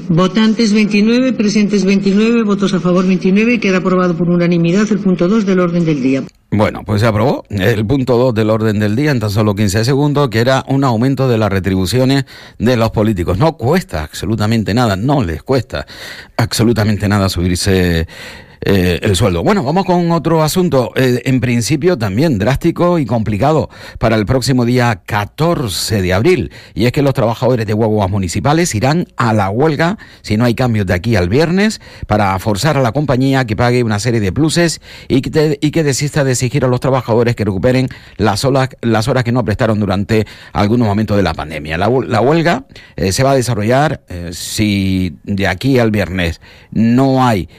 Votantes 0.10 0.72
29, 0.72 1.34
presentes 1.34 1.84
29, 1.84 2.44
votos 2.44 2.74
a 2.74 2.80
favor 2.80 3.06
29. 3.06 3.60
Queda 3.60 3.80
aprobado 3.80 4.16
por 4.16 4.30
unanimidad 4.30 4.88
el 4.90 5.00
punto 5.00 5.28
2 5.28 5.46
del 5.46 5.60
orden 5.60 5.84
del 5.84 6.02
día. 6.02 6.24
Bueno, 6.50 6.84
pues 6.86 7.02
se 7.02 7.08
aprobó 7.08 7.44
el 7.50 7.86
punto 7.86 8.18
2 8.18 8.34
del 8.34 8.50
orden 8.50 8.80
del 8.80 8.96
día 8.96 9.12
en 9.12 9.20
tan 9.20 9.30
solo 9.30 9.54
15 9.54 9.84
segundos, 9.84 10.30
que 10.30 10.40
era 10.40 10.64
un 10.70 10.86
aumento 10.86 11.28
de 11.28 11.38
las 11.38 11.52
retribuciones 11.52 12.24
de 12.58 12.78
los 12.78 12.92
políticos. 12.92 13.38
No 13.38 13.58
cuesta 13.58 14.04
absolutamente 14.04 14.74
nada, 14.74 14.96
no 14.96 15.22
les 15.24 15.44
cuesta 15.44 15.86
absolutamente 16.38 17.10
nada 17.10 17.28
subirse 17.28 18.08
eh, 18.62 19.00
el 19.04 19.16
sueldo. 19.16 19.44
Bueno, 19.44 19.64
vamos 19.64 19.86
con 19.86 20.12
otro 20.12 20.42
asunto, 20.42 20.92
eh, 20.96 21.22
en 21.26 21.40
principio 21.40 21.98
también 21.98 22.40
drástico 22.40 22.98
y 22.98 23.06
complicado 23.06 23.70
para 24.00 24.16
el 24.16 24.26
próximo 24.26 24.66
día 24.66 25.02
14 25.06 26.02
de 26.02 26.14
abril, 26.14 26.52
y 26.74 26.86
es 26.86 26.92
que 26.92 27.02
los 27.02 27.14
trabajadores 27.14 27.68
de 27.68 27.74
guaguas 27.74 28.10
municipales 28.10 28.74
irán 28.74 29.06
a 29.16 29.34
la 29.34 29.50
huelga 29.50 29.98
si 30.22 30.38
no 30.38 30.46
hay 30.46 30.56
cambios 30.56 30.86
de 30.88 30.94
aquí 30.94 31.16
al 31.16 31.30
viernes 31.30 31.82
para 32.08 32.38
forzar 32.40 32.78
a 32.78 32.82
la 32.82 32.92
compañía 32.92 33.46
que 33.46 33.56
pague 33.56 33.84
una 33.84 34.00
serie 34.00 34.20
de 34.20 34.32
pluses 34.32 34.82
y 35.08 35.22
que, 35.22 35.60
y 35.62 35.72
que 35.72 35.84
desista 35.84 36.24
de 36.24 36.32
exigir 36.32 36.66
a 36.66 36.68
los 36.68 36.80
trabajadores 36.80 37.36
que 37.36 37.46
recuperen 37.46 37.90
las 38.18 38.44
horas, 38.44 38.70
las 38.82 39.08
horas 39.08 39.24
que 39.24 39.32
no 39.32 39.46
prestaron 39.46 39.80
durante 39.80 40.26
algunos 40.54 40.88
momentos 40.88 41.16
de 41.16 41.24
la 41.24 41.34
pandemia. 41.34 41.78
La, 41.78 41.88
huelga 41.90 42.66
eh, 42.96 43.12
se 43.12 43.24
va 43.24 43.32
a 43.32 43.36
desarrollar 43.36 44.02
si 44.32 45.16
de 45.24 45.48
aquí 45.48 45.78
al 45.80 45.92
viernes 45.92 46.42
no 46.72 47.24
hay 47.26 47.50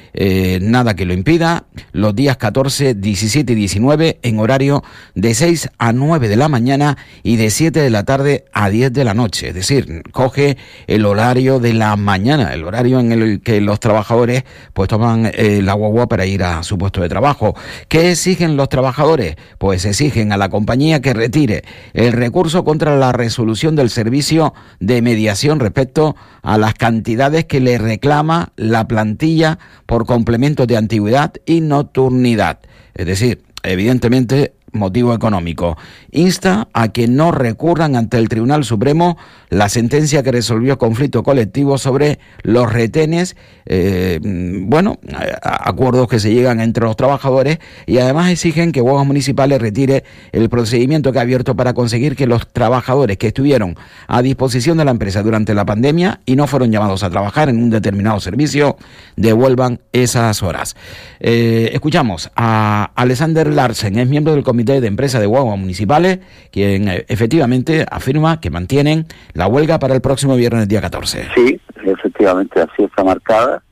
nada 0.60 0.87
que 0.94 1.04
lo 1.04 1.12
impida, 1.12 1.64
los 1.92 2.14
días 2.14 2.36
14, 2.36 2.94
17 2.94 3.52
y 3.52 3.56
19 3.56 4.18
en 4.22 4.38
horario 4.38 4.82
de 5.14 5.34
6 5.34 5.70
a 5.78 5.92
9 5.92 6.28
de 6.28 6.36
la 6.36 6.48
mañana 6.48 6.96
y 7.22 7.36
de 7.36 7.50
7 7.50 7.80
de 7.80 7.90
la 7.90 8.04
tarde 8.04 8.44
a 8.52 8.70
10 8.70 8.92
de 8.92 9.04
la 9.04 9.14
noche. 9.14 9.48
Es 9.48 9.54
decir, 9.54 10.02
coge 10.12 10.56
el 10.86 11.04
horario 11.04 11.60
de 11.60 11.74
la 11.74 11.96
mañana, 11.96 12.52
el 12.52 12.64
horario 12.64 13.00
en 13.00 13.12
el 13.12 13.40
que 13.40 13.60
los 13.60 13.80
trabajadores 13.80 14.44
pues 14.72 14.88
toman 14.88 15.30
eh, 15.34 15.60
la 15.62 15.74
guagua 15.74 16.08
para 16.08 16.26
ir 16.26 16.42
a 16.42 16.62
su 16.62 16.78
puesto 16.78 17.00
de 17.00 17.08
trabajo. 17.08 17.54
¿Qué 17.88 18.10
exigen 18.12 18.56
los 18.56 18.68
trabajadores? 18.68 19.36
Pues 19.58 19.84
exigen 19.84 20.32
a 20.32 20.36
la 20.36 20.48
compañía 20.48 21.00
que 21.00 21.14
retire 21.14 21.64
el 21.92 22.12
recurso 22.12 22.64
contra 22.64 22.96
la 22.96 23.12
resolución 23.12 23.76
del 23.76 23.90
servicio 23.90 24.54
de 24.80 25.02
mediación 25.02 25.60
respecto 25.60 26.16
a 26.42 26.58
las 26.58 26.74
cantidades 26.74 27.44
que 27.44 27.60
le 27.60 27.78
reclama 27.78 28.52
la 28.56 28.88
plantilla 28.88 29.58
por 29.86 30.06
complementos 30.06 30.66
de 30.66 30.76
antigüedad 30.78 31.34
y 31.46 31.60
nocturnidad. 31.60 32.60
Es 32.94 33.06
decir, 33.06 33.42
evidentemente 33.62 34.54
motivo 34.72 35.14
económico. 35.14 35.76
Insta 36.10 36.68
a 36.72 36.88
que 36.88 37.08
no 37.08 37.32
recurran 37.32 37.96
ante 37.96 38.18
el 38.18 38.28
Tribunal 38.28 38.64
Supremo 38.64 39.16
la 39.50 39.68
sentencia 39.68 40.22
que 40.22 40.32
resolvió 40.32 40.78
conflicto 40.78 41.22
colectivo 41.22 41.78
sobre 41.78 42.18
los 42.42 42.70
retenes, 42.72 43.36
eh, 43.66 44.20
bueno, 44.22 44.98
acuerdos 45.42 46.08
que 46.08 46.18
se 46.18 46.32
llegan 46.32 46.60
entre 46.60 46.84
los 46.84 46.96
trabajadores 46.96 47.58
y 47.86 47.98
además 47.98 48.30
exigen 48.30 48.72
que 48.72 48.80
Huevos 48.80 49.06
Municipales 49.06 49.60
retire 49.60 50.04
el 50.32 50.48
procedimiento 50.48 51.12
que 51.12 51.18
ha 51.18 51.22
abierto 51.22 51.56
para 51.56 51.74
conseguir 51.74 52.16
que 52.16 52.26
los 52.26 52.48
trabajadores 52.48 53.16
que 53.16 53.28
estuvieron 53.28 53.76
a 54.06 54.22
disposición 54.22 54.78
de 54.78 54.84
la 54.84 54.90
empresa 54.90 55.22
durante 55.22 55.54
la 55.54 55.64
pandemia 55.64 56.20
y 56.26 56.36
no 56.36 56.46
fueron 56.46 56.70
llamados 56.70 57.02
a 57.02 57.10
trabajar 57.10 57.48
en 57.48 57.62
un 57.62 57.70
determinado 57.70 58.20
servicio 58.20 58.76
devuelvan 59.16 59.80
esas 59.92 60.42
horas. 60.42 60.76
Eh, 61.20 61.70
escuchamos 61.72 62.30
a 62.36 62.90
Alexander 62.94 63.46
Larsen, 63.52 63.98
es 63.98 64.08
miembro 64.08 64.34
del 64.34 64.44
Comité 64.44 64.57
de 64.64 64.86
Empresa 64.86 65.20
de 65.20 65.26
Guaguas 65.26 65.58
Municipales, 65.58 66.18
quien 66.50 66.88
eh, 66.88 67.04
efectivamente 67.08 67.86
afirma 67.90 68.40
que 68.40 68.50
mantienen 68.50 69.06
la 69.32 69.46
huelga 69.46 69.78
para 69.78 69.94
el 69.94 70.00
próximo 70.00 70.36
viernes, 70.36 70.68
día 70.68 70.80
14. 70.80 71.28
Sí, 71.34 71.60
efectivamente, 71.84 72.60
así 72.60 72.84
está 72.84 73.04
marcada. 73.04 73.62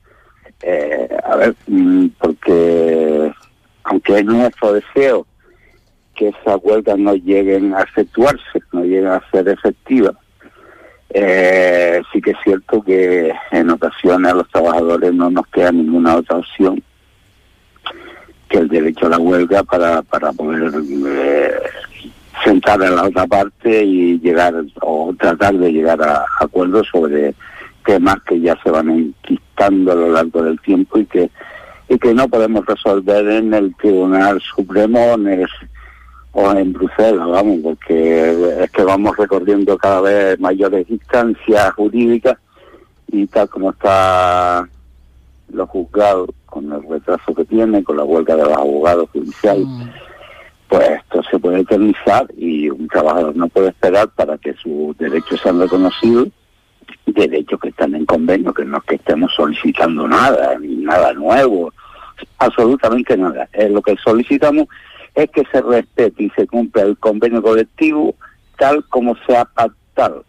Eh, 0.62 1.08
a 1.24 1.36
ver, 1.36 1.54
mm, 1.66 2.06
porque 2.18 3.32
aunque 3.84 4.18
es 4.18 4.24
nuestro 4.24 4.72
deseo 4.72 5.26
que 6.14 6.28
esas 6.28 6.58
huelgas 6.62 6.98
no 6.98 7.14
lleguen 7.14 7.74
a 7.74 7.82
efectuarse, 7.82 8.60
no 8.72 8.82
lleguen 8.82 9.08
a 9.08 9.22
ser 9.30 9.48
efectivas, 9.48 10.14
eh, 11.10 12.00
sí 12.12 12.20
que 12.20 12.30
es 12.32 12.36
cierto 12.42 12.82
que 12.82 13.32
en 13.52 13.70
ocasiones 13.70 14.32
a 14.32 14.34
los 14.36 14.48
trabajadores 14.50 15.12
no 15.12 15.30
nos 15.30 15.46
queda 15.48 15.70
ninguna 15.72 16.16
otra 16.16 16.38
opción 16.38 16.82
que 18.48 18.58
el 18.58 18.68
derecho 18.68 19.06
a 19.06 19.10
la 19.10 19.18
huelga 19.18 19.62
para, 19.62 20.02
para 20.02 20.32
poder 20.32 20.72
eh, 21.06 21.52
sentar 22.44 22.82
a 22.82 22.90
la 22.90 23.04
otra 23.04 23.26
parte 23.26 23.84
y 23.84 24.18
llegar 24.20 24.54
o 24.82 25.14
tratar 25.18 25.54
de 25.54 25.72
llegar 25.72 26.00
a 26.02 26.24
acuerdos 26.40 26.88
sobre 26.92 27.34
temas 27.84 28.16
que 28.26 28.40
ya 28.40 28.56
se 28.62 28.70
van 28.70 28.90
enquistando 28.90 29.92
a 29.92 29.96
lo 29.96 30.10
largo 30.10 30.42
del 30.42 30.60
tiempo 30.60 30.98
y 30.98 31.06
que 31.06 31.30
y 31.88 31.98
que 31.98 32.14
no 32.14 32.28
podemos 32.28 32.66
resolver 32.66 33.26
en 33.28 33.54
el 33.54 33.74
Tribunal 33.76 34.40
Supremo 34.40 35.14
o 36.32 36.52
en 36.52 36.72
Bruselas, 36.72 37.28
vamos, 37.28 37.60
porque 37.62 38.64
es 38.64 38.70
que 38.70 38.82
vamos 38.82 39.16
recorriendo 39.16 39.78
cada 39.78 40.00
vez 40.00 40.40
mayores 40.40 40.88
instancias 40.90 41.72
jurídicas 41.74 42.36
y 43.08 43.26
tal 43.26 43.48
como 43.48 43.70
está 43.70 44.68
los 45.52 45.68
juzgados, 45.68 46.30
con 46.56 46.72
el 46.72 46.88
retraso 46.88 47.34
que 47.34 47.44
tiene, 47.44 47.84
con 47.84 47.98
la 47.98 48.04
huelga 48.04 48.34
de 48.34 48.44
los 48.44 48.56
abogados 48.56 49.10
judiciales, 49.12 49.66
mm 49.66 49.90
pues 50.68 50.88
esto 50.90 51.22
se 51.30 51.38
puede 51.38 51.60
eternizar 51.60 52.26
y 52.36 52.68
un 52.68 52.88
trabajador 52.88 53.36
no 53.36 53.48
puede 53.48 53.68
esperar 53.68 54.08
para 54.08 54.36
que 54.38 54.52
sus 54.54 54.96
derechos 54.98 55.40
sean 55.40 55.60
reconocidos, 55.60 56.28
derechos 57.06 57.60
que 57.60 57.68
están 57.68 57.94
en 57.94 58.04
convenio, 58.04 58.52
que 58.52 58.64
no 58.64 58.78
es 58.78 58.84
que 58.84 58.96
estemos 58.96 59.32
solicitando 59.34 60.08
nada, 60.08 60.58
ni 60.58 60.76
nada 60.76 61.12
nuevo, 61.12 61.72
absolutamente 62.38 63.16
nada. 63.16 63.48
Eh, 63.52 63.68
lo 63.68 63.80
que 63.80 63.96
solicitamos 64.02 64.66
es 65.14 65.30
que 65.30 65.44
se 65.52 65.62
respete 65.62 66.24
y 66.24 66.30
se 66.30 66.46
cumpla 66.46 66.82
el 66.82 66.98
convenio 66.98 67.42
colectivo 67.42 68.16
tal 68.58 68.84
como 68.88 69.14
se 69.26 69.36
ha 69.36 69.44
pactado, 69.44 70.24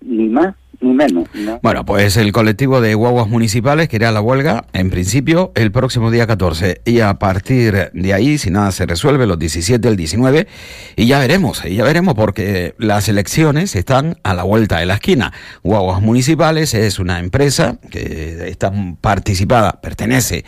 ni 0.00 0.28
más 0.28 0.54
menos. 0.80 1.28
Bueno, 1.62 1.84
pues 1.84 2.16
el 2.16 2.32
colectivo 2.32 2.80
de 2.80 2.94
guaguas 2.94 3.28
municipales 3.28 3.88
quería 3.88 4.12
la 4.12 4.20
huelga, 4.20 4.64
en 4.72 4.90
principio, 4.90 5.52
el 5.54 5.72
próximo 5.72 6.10
día 6.10 6.26
14. 6.26 6.82
Y 6.84 7.00
a 7.00 7.14
partir 7.14 7.90
de 7.92 8.14
ahí, 8.14 8.38
si 8.38 8.50
nada 8.50 8.70
se 8.70 8.86
resuelve, 8.86 9.26
los 9.26 9.38
17, 9.38 9.88
el 9.88 9.96
19, 9.96 10.46
y 10.96 11.06
ya 11.06 11.18
veremos, 11.18 11.64
y 11.64 11.76
ya 11.76 11.84
veremos, 11.84 12.14
porque 12.14 12.74
las 12.78 13.08
elecciones 13.08 13.74
están 13.74 14.18
a 14.22 14.34
la 14.34 14.44
vuelta 14.44 14.78
de 14.78 14.86
la 14.86 14.94
esquina. 14.94 15.32
Guaguas 15.62 16.00
municipales 16.00 16.74
es 16.74 16.98
una 16.98 17.18
empresa 17.18 17.78
que 17.90 18.48
está 18.48 18.72
participada, 19.00 19.80
pertenece 19.80 20.44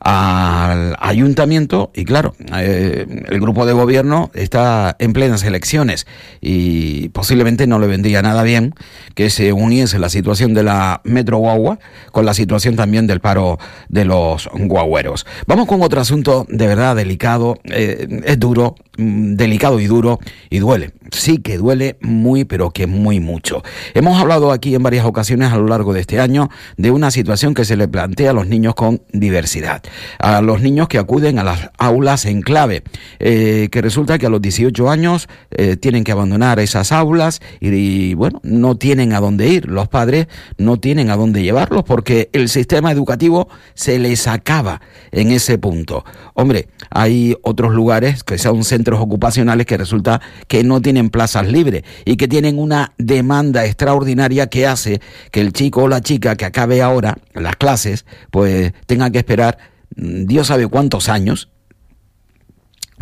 al 0.00 0.96
ayuntamiento, 0.98 1.92
y 1.94 2.04
claro, 2.04 2.34
eh, 2.56 3.06
el 3.28 3.40
grupo 3.40 3.66
de 3.66 3.74
gobierno 3.74 4.30
está 4.34 4.96
en 4.98 5.12
plenas 5.12 5.42
elecciones, 5.44 6.06
y 6.40 7.10
posiblemente 7.10 7.66
no 7.66 7.78
le 7.78 7.86
vendría 7.86 8.22
nada 8.22 8.42
bien 8.42 8.74
que 9.14 9.28
se 9.28 9.52
uniera 9.52 9.73
la 9.82 10.08
situación 10.08 10.54
de 10.54 10.62
la 10.62 11.00
Metro 11.04 11.38
Guagua 11.38 11.78
con 12.12 12.24
la 12.24 12.34
situación 12.34 12.76
también 12.76 13.06
del 13.06 13.20
paro 13.20 13.58
de 13.88 14.04
los 14.04 14.48
guagüeros. 14.52 15.26
Vamos 15.46 15.66
con 15.66 15.82
otro 15.82 16.00
asunto 16.00 16.46
de 16.48 16.66
verdad 16.66 16.96
delicado, 16.96 17.58
eh, 17.64 18.22
es 18.24 18.38
duro, 18.38 18.76
delicado 18.96 19.80
y 19.80 19.86
duro 19.86 20.18
y 20.50 20.58
duele. 20.58 20.92
Sí 21.10 21.38
que 21.38 21.58
duele 21.58 21.96
muy, 22.00 22.44
pero 22.44 22.70
que 22.70 22.86
muy 22.86 23.20
mucho. 23.20 23.62
Hemos 23.94 24.20
hablado 24.20 24.52
aquí 24.52 24.74
en 24.74 24.82
varias 24.82 25.04
ocasiones 25.04 25.52
a 25.52 25.56
lo 25.56 25.66
largo 25.66 25.92
de 25.92 26.00
este 26.00 26.20
año 26.20 26.48
de 26.76 26.90
una 26.90 27.10
situación 27.10 27.54
que 27.54 27.64
se 27.64 27.76
le 27.76 27.88
plantea 27.88 28.30
a 28.30 28.34
los 28.34 28.46
niños 28.46 28.74
con 28.74 29.02
diversidad, 29.12 29.82
a 30.18 30.40
los 30.40 30.60
niños 30.60 30.88
que 30.88 30.98
acuden 30.98 31.38
a 31.38 31.44
las 31.44 31.70
aulas 31.78 32.24
en 32.24 32.42
clave, 32.42 32.82
eh, 33.18 33.68
que 33.70 33.82
resulta 33.82 34.18
que 34.18 34.26
a 34.26 34.30
los 34.30 34.40
18 34.40 34.90
años 34.90 35.28
eh, 35.50 35.76
tienen 35.76 36.04
que 36.04 36.12
abandonar 36.12 36.58
esas 36.58 36.92
aulas 36.92 37.40
y 37.60 38.14
bueno, 38.14 38.40
no 38.42 38.76
tienen 38.76 39.12
a 39.12 39.20
dónde 39.20 39.48
ir 39.48 39.64
los 39.66 39.88
padres 39.88 40.28
no 40.58 40.78
tienen 40.78 41.10
a 41.10 41.16
dónde 41.16 41.42
llevarlos 41.42 41.84
porque 41.84 42.30
el 42.32 42.48
sistema 42.48 42.90
educativo 42.92 43.48
se 43.74 43.98
les 43.98 44.26
acaba 44.26 44.80
en 45.12 45.30
ese 45.30 45.58
punto. 45.58 46.04
Hombre, 46.34 46.68
hay 46.90 47.36
otros 47.42 47.74
lugares 47.74 48.24
que 48.24 48.38
son 48.38 48.64
centros 48.84 49.00
ocupacionales 49.00 49.64
que 49.64 49.78
resulta 49.78 50.20
que 50.46 50.62
no 50.62 50.82
tienen 50.82 51.08
plazas 51.08 51.46
libres 51.48 51.84
y 52.04 52.16
que 52.16 52.28
tienen 52.28 52.58
una 52.58 52.92
demanda 52.98 53.64
extraordinaria 53.64 54.48
que 54.48 54.66
hace 54.66 55.00
que 55.30 55.40
el 55.40 55.54
chico 55.54 55.84
o 55.84 55.88
la 55.88 56.02
chica 56.02 56.36
que 56.36 56.44
acabe 56.44 56.82
ahora 56.82 57.16
las 57.32 57.56
clases, 57.56 58.04
pues 58.30 58.74
tenga 58.86 59.10
que 59.10 59.18
esperar 59.18 59.56
mm, 59.96 60.26
Dios 60.26 60.48
sabe 60.48 60.68
cuántos 60.68 61.08
años 61.08 61.48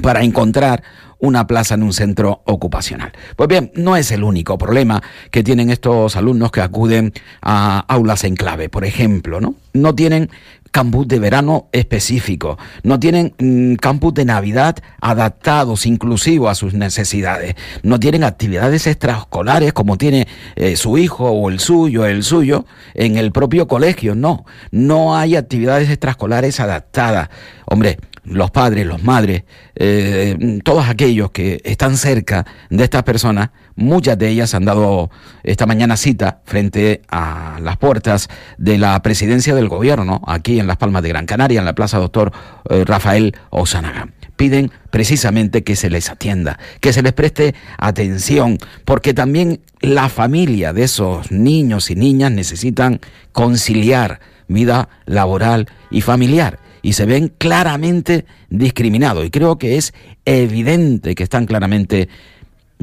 para 0.01 0.23
encontrar 0.23 0.85
una 1.19 1.47
plaza 1.47 1.75
en 1.75 1.83
un 1.83 1.93
centro 1.93 2.43
ocupacional. 2.47 3.13
Pues 3.37 3.49
bien, 3.49 3.73
no 3.75 3.97
es 3.97 4.11
el 4.11 4.25
único 4.25 4.59
problema 4.59 5.03
que 5.31 5.43
tienen 5.43 5.71
estos 5.71 6.17
alumnos 6.17 6.51
que 6.51 6.61
acuden 6.61 7.13
a 7.41 7.85
aulas 7.89 8.25
en 8.25 8.35
clave, 8.35 8.69
por 8.69 8.85
ejemplo, 8.85 9.41
¿no? 9.41 9.55
No 9.73 9.95
tienen 9.95 10.31
campus 10.73 11.07
de 11.07 11.21
verano 11.21 11.69
específico, 11.71 12.59
no 12.83 12.99
tienen 12.99 13.35
mm, 13.39 13.75
campus 13.75 14.15
de 14.15 14.25
Navidad 14.25 14.77
adaptados, 15.01 15.87
inclusivos 15.87 16.51
a 16.51 16.55
sus 16.55 16.75
necesidades, 16.75 17.55
no 17.83 18.01
tienen 18.01 18.25
actividades 18.25 18.87
extraescolares 18.87 19.73
como 19.73 19.97
tiene 19.99 20.27
eh, 20.57 20.77
su 20.77 20.99
hijo 20.99 21.31
o 21.31 21.51
el 21.51 21.61
suyo, 21.61 22.07
el 22.07 22.25
suyo, 22.25 22.65
en 22.95 23.17
el 23.17 23.31
propio 23.33 23.69
colegio, 23.69 24.15
no, 24.15 24.45
no 24.71 25.15
hay 25.15 25.37
actividades 25.37 25.89
extraescolares 25.91 26.59
adaptadas. 26.59 27.29
Hombre, 27.67 27.99
los 28.25 28.51
padres, 28.51 28.87
los 28.87 29.03
madres, 29.03 29.45
eh, 29.75 30.61
todos 30.65 30.89
aquellos 30.89 31.31
que 31.33 31.61
están 31.65 31.97
cerca 31.97 32.47
de 32.71 32.85
estas 32.85 33.03
personas, 33.03 33.51
muchas 33.77 34.19
de 34.19 34.29
ellas 34.29 34.55
han 34.55 34.65
dado 34.65 35.11
esta 35.43 35.67
mañana 35.67 35.97
cita 35.97 36.41
frente 36.45 37.03
a 37.09 37.59
las 37.61 37.77
puertas 37.77 38.29
de 38.59 38.79
la 38.79 39.01
presidencia 39.03 39.55
del 39.55 39.69
gobierno, 39.69 40.23
aquí 40.27 40.59
en 40.59 40.67
Las 40.67 40.77
Palmas 40.77 41.03
de 41.03 41.09
Gran 41.09 41.27
Canaria, 41.27 41.61
en 41.61 41.65
la 41.65 41.75
Plaza 41.75 41.99
Doctor 41.99 42.33
eh, 42.69 42.85
Rafael 42.85 43.35
Osanaga. 43.51 44.09
Piden 44.37 44.71
precisamente 44.91 45.63
que 45.63 45.77
se 45.77 45.91
les 45.91 46.11
atienda, 46.11 46.59
que 46.81 46.93
se 46.93 47.03
les 47.03 47.13
preste 47.13 47.55
atención, 47.79 48.59
porque 48.85 49.15
también 49.15 49.61
la 49.81 50.09
familia 50.09 50.73
de 50.73 50.85
esos 50.85 51.31
niños 51.31 51.91
y 51.91 51.95
niñas 51.95 52.33
necesitan 52.33 53.01
conciliar 53.33 54.21
vida 54.49 54.89
laboral 55.07 55.69
y 55.91 56.01
familiar 56.01 56.59
y 56.83 56.95
se 56.95 57.07
ven 57.07 57.33
claramente 57.39 58.27
discriminados. 58.51 59.25
Y 59.25 59.31
creo 59.31 59.57
que 59.57 59.77
es 59.77 59.95
evidente 60.25 61.15
que 61.15 61.23
están 61.23 61.47
claramente 61.47 62.09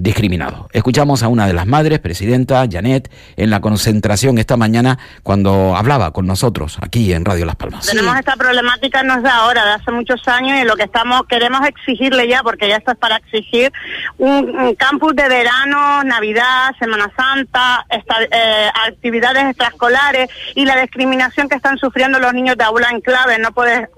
discriminados. 0.02 0.68
Escuchamos 0.72 1.24
a 1.24 1.28
una 1.28 1.48
de 1.48 1.54
las 1.54 1.68
madres, 1.68 2.00
presidenta 2.00 2.66
Janet, 2.70 3.12
en 3.38 3.50
la 3.50 3.62
concentración 3.62 4.38
esta 4.38 4.58
mañana 4.58 4.98
cuando 5.24 5.76
hablaba 5.76 6.12
con 6.12 6.26
nosotros 6.26 6.78
aquí 6.82 7.14
en 7.14 7.26
Radio 7.26 7.46
Las 7.46 7.56
Palmas. 7.56 7.86
Tenemos 7.86 8.18
esta 8.18 8.36
problemática 8.36 9.04
no 9.04 9.16
es 9.16 9.24
de 9.24 9.30
ahora, 9.30 9.66
de 9.66 9.72
hace 9.74 9.92
muchos 9.92 10.28
años 10.28 10.60
y 10.62 10.66
lo 10.66 10.76
que 10.76 10.84
estamos 10.84 11.24
queremos 11.28 11.66
exigirle 11.68 12.28
ya, 12.28 12.44
porque 12.44 12.68
ya 12.68 12.78
esto 12.78 12.92
es 12.92 12.98
para 12.98 13.18
exigir 13.18 13.72
un, 14.18 14.56
un 14.58 14.76
campus 14.76 15.16
de 15.16 15.28
verano, 15.28 16.04
Navidad, 16.04 16.72
Semana 16.80 17.12
Santa, 17.16 17.86
esta, 17.90 18.16
eh, 18.24 18.70
actividades 18.88 19.44
extraescolares 19.46 20.30
y 20.56 20.66
la 20.66 20.80
discriminación 20.80 21.50
que 21.50 21.56
están 21.56 21.78
sufriendo 21.78 22.20
los 22.20 22.34
niños 22.34 22.58
de 22.58 22.64
aula 22.64 22.90
en 22.92 23.02
clave, 23.02 23.38
no 23.40 23.52
puedes 23.52 23.90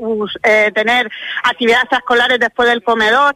eh, 0.44 0.72
tener 0.74 1.10
actividades 1.44 1.84
extraescolares 1.84 2.40
después 2.40 2.70
del 2.70 2.84
comedor 2.84 3.36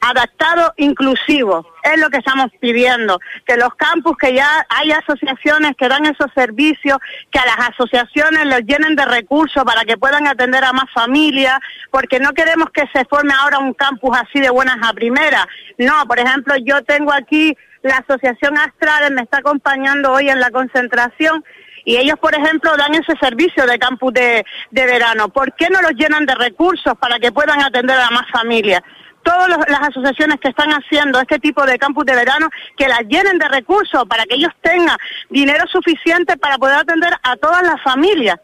adaptado 0.00 0.72
inclusivo. 0.76 1.66
Es 1.82 2.00
lo 2.00 2.10
que 2.10 2.18
estamos 2.18 2.50
pidiendo, 2.60 3.18
que 3.46 3.56
los 3.56 3.74
campus, 3.74 4.16
que 4.18 4.34
ya 4.34 4.66
hay 4.68 4.92
asociaciones 4.92 5.72
que 5.76 5.88
dan 5.88 6.06
esos 6.06 6.30
servicios, 6.34 6.98
que 7.30 7.38
a 7.38 7.46
las 7.46 7.70
asociaciones 7.70 8.46
los 8.46 8.60
llenen 8.60 8.96
de 8.96 9.04
recursos 9.04 9.64
para 9.64 9.84
que 9.84 9.96
puedan 9.96 10.26
atender 10.26 10.64
a 10.64 10.72
más 10.72 10.86
familias, 10.92 11.58
porque 11.90 12.18
no 12.18 12.32
queremos 12.32 12.70
que 12.70 12.84
se 12.92 13.04
forme 13.04 13.34
ahora 13.34 13.58
un 13.58 13.74
campus 13.74 14.16
así 14.16 14.40
de 14.40 14.50
buenas 14.50 14.78
a 14.82 14.92
primeras. 14.92 15.46
No, 15.78 16.06
por 16.06 16.18
ejemplo, 16.18 16.54
yo 16.56 16.82
tengo 16.84 17.12
aquí 17.12 17.56
la 17.82 17.98
Asociación 17.98 18.58
Astrales, 18.58 19.12
me 19.12 19.22
está 19.22 19.38
acompañando 19.38 20.12
hoy 20.12 20.28
en 20.28 20.40
la 20.40 20.50
concentración 20.50 21.44
y 21.84 21.96
ellos, 21.96 22.18
por 22.18 22.34
ejemplo, 22.34 22.76
dan 22.76 22.94
ese 22.94 23.14
servicio 23.20 23.64
de 23.64 23.78
campus 23.78 24.12
de, 24.12 24.44
de 24.72 24.86
verano. 24.86 25.28
¿Por 25.28 25.54
qué 25.54 25.68
no 25.70 25.80
los 25.80 25.92
llenan 25.92 26.26
de 26.26 26.34
recursos 26.34 26.94
para 26.98 27.20
que 27.20 27.30
puedan 27.30 27.62
atender 27.62 27.96
a 27.96 28.10
más 28.10 28.28
familias? 28.32 28.82
Todas 29.26 29.48
las 29.48 29.80
asociaciones 29.88 30.38
que 30.40 30.48
están 30.48 30.70
haciendo 30.70 31.20
este 31.20 31.40
tipo 31.40 31.66
de 31.66 31.78
campus 31.78 32.06
de 32.06 32.14
verano, 32.14 32.48
que 32.76 32.86
las 32.86 33.00
llenen 33.08 33.38
de 33.38 33.48
recursos 33.48 34.04
para 34.08 34.24
que 34.24 34.36
ellos 34.36 34.52
tengan 34.62 34.96
dinero 35.30 35.64
suficiente 35.66 36.36
para 36.36 36.58
poder 36.58 36.76
atender 36.76 37.12
a 37.24 37.36
todas 37.36 37.62
las 37.64 37.82
familias. 37.82 38.36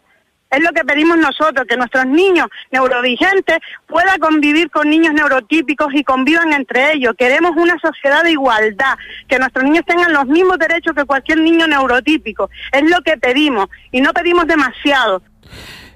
Es 0.51 0.61
lo 0.61 0.71
que 0.73 0.85
pedimos 0.85 1.17
nosotros, 1.17 1.67
que 1.67 1.77
nuestros 1.77 2.05
niños 2.07 2.49
neurovigentes 2.73 3.59
puedan 3.87 4.19
convivir 4.19 4.71
con 4.71 4.91
niños 4.91 5.15
neurotípicos 5.15 5.95
y 5.95 6.03
convivan 6.03 6.53
entre 6.53 6.93
ellos. 6.93 7.15
Queremos 7.17 7.53
una 7.57 7.79
sociedad 7.79 8.25
de 8.25 8.33
igualdad, 8.33 8.99
que 9.29 9.39
nuestros 9.39 9.65
niños 9.65 9.85
tengan 9.87 10.13
los 10.13 10.27
mismos 10.27 10.59
derechos 10.59 10.95
que 10.95 11.05
cualquier 11.05 11.39
niño 11.39 11.67
neurotípico. 11.69 12.51
Es 12.73 12.83
lo 12.91 13.01
que 13.03 13.17
pedimos 13.17 13.69
y 13.93 14.01
no 14.01 14.13
pedimos 14.13 14.47
demasiado 14.47 15.23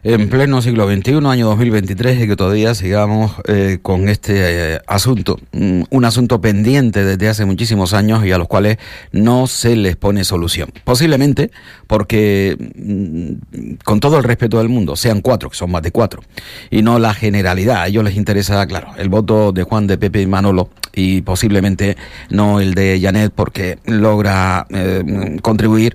en 0.08 0.28
pleno 0.28 0.62
siglo 0.62 0.88
XXI, 0.88 1.14
año 1.26 1.46
2023, 1.46 2.22
y 2.22 2.28
que 2.28 2.36
todavía 2.36 2.76
sigamos 2.76 3.32
eh, 3.48 3.78
con 3.82 4.08
este 4.08 4.74
eh, 4.74 4.80
asunto, 4.86 5.36
mm, 5.50 5.82
un 5.90 6.04
asunto 6.04 6.40
pendiente 6.40 7.04
desde 7.04 7.28
hace 7.28 7.44
muchísimos 7.44 7.92
años 7.92 8.24
y 8.24 8.30
a 8.30 8.38
los 8.38 8.46
cuales 8.46 8.78
no 9.10 9.48
se 9.48 9.74
les 9.74 9.96
pone 9.96 10.22
solución. 10.22 10.70
Posiblemente 10.84 11.50
porque, 11.88 12.56
mm, 12.76 13.78
con 13.84 13.98
todo 13.98 14.18
el 14.18 14.22
respeto 14.22 14.58
del 14.58 14.68
mundo, 14.68 14.94
sean 14.94 15.20
cuatro, 15.22 15.50
que 15.50 15.56
son 15.56 15.72
más 15.72 15.82
de 15.82 15.90
cuatro, 15.90 16.22
y 16.70 16.82
no 16.82 17.00
la 17.00 17.12
generalidad. 17.12 17.82
A 17.82 17.88
ellos 17.88 18.04
les 18.04 18.14
interesa, 18.14 18.64
claro, 18.68 18.92
el 18.98 19.08
voto 19.08 19.50
de 19.50 19.64
Juan 19.64 19.88
de 19.88 19.98
Pepe 19.98 20.22
y 20.22 20.26
Manolo 20.28 20.70
y 20.98 21.20
posiblemente 21.22 21.96
no 22.30 22.58
el 22.58 22.72
de 22.74 22.98
Janet 23.02 23.30
porque 23.34 23.78
logra 23.84 24.66
eh, 24.70 25.36
contribuir 25.42 25.94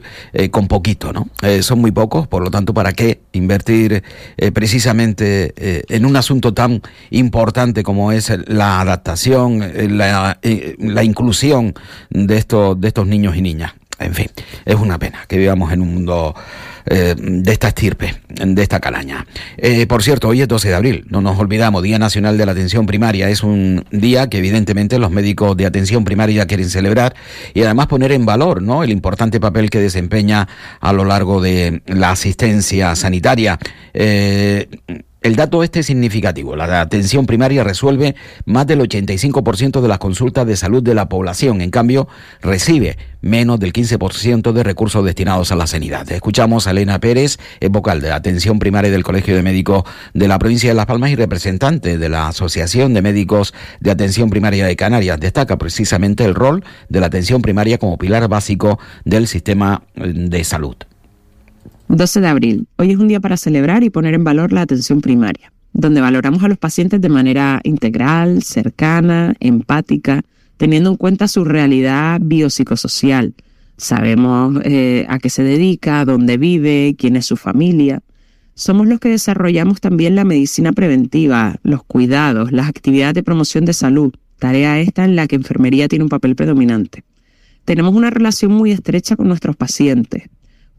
con 0.51 0.67
poquito, 0.67 1.11
¿no? 1.11 1.27
son 1.61 1.79
muy 1.79 1.91
pocos, 1.91 2.27
por 2.27 2.43
lo 2.43 2.51
tanto, 2.51 2.71
¿para 2.73 2.93
qué 2.93 3.21
invertir 3.31 4.00
eh, 4.37 4.51
precisamente 4.51 5.53
eh, 5.55 5.83
en 5.89 6.05
un 6.05 6.15
asunto 6.15 6.53
tan 6.53 6.81
importante 7.09 7.83
como 7.83 8.11
es 8.11 8.31
la 8.47 8.81
adaptación, 8.81 9.63
eh, 9.63 9.87
la, 9.89 10.39
la 10.79 11.03
inclusión 11.03 11.73
de 12.09 12.37
estos, 12.37 12.79
de 12.79 12.87
estos 12.87 13.07
niños 13.07 13.35
y 13.35 13.41
niñas. 13.41 13.73
En 13.99 14.15
fin, 14.15 14.27
es 14.65 14.75
una 14.75 14.97
pena 14.97 15.25
que 15.27 15.37
vivamos 15.37 15.71
en 15.71 15.81
un 15.81 15.93
mundo 15.93 16.35
eh, 16.85 17.15
de 17.17 17.51
esta 17.51 17.69
estirpe, 17.69 18.15
de 18.27 18.61
esta 18.61 18.79
calaña. 18.79 19.25
Eh, 19.57 19.85
por 19.87 20.03
cierto, 20.03 20.29
hoy 20.29 20.41
es 20.41 20.47
12 20.47 20.69
de 20.69 20.75
abril, 20.75 21.05
no 21.09 21.21
nos 21.21 21.37
olvidamos, 21.39 21.83
Día 21.83 21.99
Nacional 21.99 22.37
de 22.37 22.45
la 22.45 22.51
Atención 22.53 22.85
Primaria. 22.85 23.29
Es 23.29 23.43
un 23.43 23.85
día 23.91 24.29
que 24.29 24.37
evidentemente 24.37 24.99
los 24.99 25.11
médicos 25.11 25.55
de 25.57 25.65
atención 25.65 26.03
primaria 26.03 26.45
quieren 26.45 26.69
celebrar 26.69 27.15
y 27.53 27.63
además 27.63 27.87
poner 27.87 28.11
en 28.11 28.25
valor 28.25 28.61
¿no? 28.61 28.83
el 28.83 28.91
importante 28.91 29.39
papel 29.39 29.69
que 29.69 29.79
desempeña 29.79 30.47
a 30.79 30.93
lo 30.93 31.05
largo 31.05 31.41
de 31.41 31.81
la 31.85 32.11
asistencia 32.11 32.95
sanitaria. 32.95 33.59
Eh, 33.93 34.67
el 35.21 35.35
dato 35.35 35.63
este 35.63 35.81
es 35.81 35.85
significativo. 35.85 36.55
La 36.55 36.81
atención 36.81 37.27
primaria 37.27 37.63
resuelve 37.63 38.15
más 38.45 38.65
del 38.65 38.79
85% 38.79 39.79
de 39.79 39.87
las 39.87 39.99
consultas 39.99 40.47
de 40.47 40.57
salud 40.57 40.81
de 40.81 40.95
la 40.95 41.09
población. 41.09 41.61
En 41.61 41.69
cambio, 41.69 42.07
recibe 42.41 42.97
menos 43.21 43.59
del 43.59 43.71
15% 43.71 44.51
de 44.51 44.63
recursos 44.63 45.05
destinados 45.05 45.51
a 45.51 45.55
la 45.55 45.67
sanidad. 45.67 46.11
Escuchamos 46.11 46.65
a 46.65 46.71
Elena 46.71 46.99
Pérez, 46.99 47.37
vocal 47.69 48.01
de 48.01 48.11
atención 48.11 48.57
primaria 48.57 48.89
del 48.89 49.03
Colegio 49.03 49.35
de 49.35 49.43
Médicos 49.43 49.83
de 50.15 50.27
la 50.27 50.39
provincia 50.39 50.69
de 50.69 50.75
Las 50.75 50.87
Palmas 50.87 51.11
y 51.11 51.15
representante 51.15 51.99
de 51.99 52.09
la 52.09 52.27
Asociación 52.27 52.95
de 52.95 53.03
Médicos 53.03 53.53
de 53.79 53.91
Atención 53.91 54.31
Primaria 54.31 54.65
de 54.65 54.75
Canarias. 54.75 55.19
Destaca 55.19 55.59
precisamente 55.59 56.25
el 56.25 56.33
rol 56.33 56.63
de 56.89 56.99
la 56.99 57.05
atención 57.05 57.43
primaria 57.43 57.77
como 57.77 57.99
pilar 57.99 58.27
básico 58.27 58.79
del 59.05 59.27
sistema 59.27 59.83
de 59.95 60.43
salud. 60.43 60.77
12 61.97 62.21
de 62.21 62.27
abril. 62.27 62.67
Hoy 62.77 62.91
es 62.91 62.97
un 62.97 63.09
día 63.09 63.19
para 63.19 63.35
celebrar 63.35 63.83
y 63.83 63.89
poner 63.89 64.13
en 64.13 64.23
valor 64.23 64.53
la 64.53 64.61
atención 64.61 65.01
primaria, 65.01 65.51
donde 65.73 65.99
valoramos 65.99 66.41
a 66.41 66.47
los 66.47 66.57
pacientes 66.57 67.01
de 67.01 67.09
manera 67.09 67.59
integral, 67.63 68.43
cercana, 68.43 69.35
empática, 69.41 70.21
teniendo 70.55 70.91
en 70.91 70.95
cuenta 70.95 71.27
su 71.27 71.43
realidad 71.43 72.19
biopsicosocial. 72.23 73.33
Sabemos 73.75 74.61
eh, 74.63 75.05
a 75.09 75.19
qué 75.19 75.29
se 75.29 75.43
dedica, 75.43 76.05
dónde 76.05 76.37
vive, 76.37 76.95
quién 76.97 77.17
es 77.17 77.25
su 77.25 77.35
familia. 77.35 78.01
Somos 78.53 78.87
los 78.87 78.99
que 78.99 79.09
desarrollamos 79.09 79.81
también 79.81 80.15
la 80.15 80.23
medicina 80.23 80.71
preventiva, 80.71 81.57
los 81.63 81.83
cuidados, 81.83 82.53
las 82.53 82.69
actividades 82.69 83.15
de 83.15 83.23
promoción 83.23 83.65
de 83.65 83.73
salud, 83.73 84.13
tarea 84.39 84.79
esta 84.79 85.03
en 85.03 85.17
la 85.17 85.27
que 85.27 85.35
enfermería 85.35 85.89
tiene 85.89 86.03
un 86.03 86.09
papel 86.09 86.35
predominante. 86.35 87.03
Tenemos 87.65 87.93
una 87.93 88.09
relación 88.09 88.53
muy 88.53 88.71
estrecha 88.71 89.15
con 89.15 89.27
nuestros 89.27 89.55
pacientes, 89.57 90.29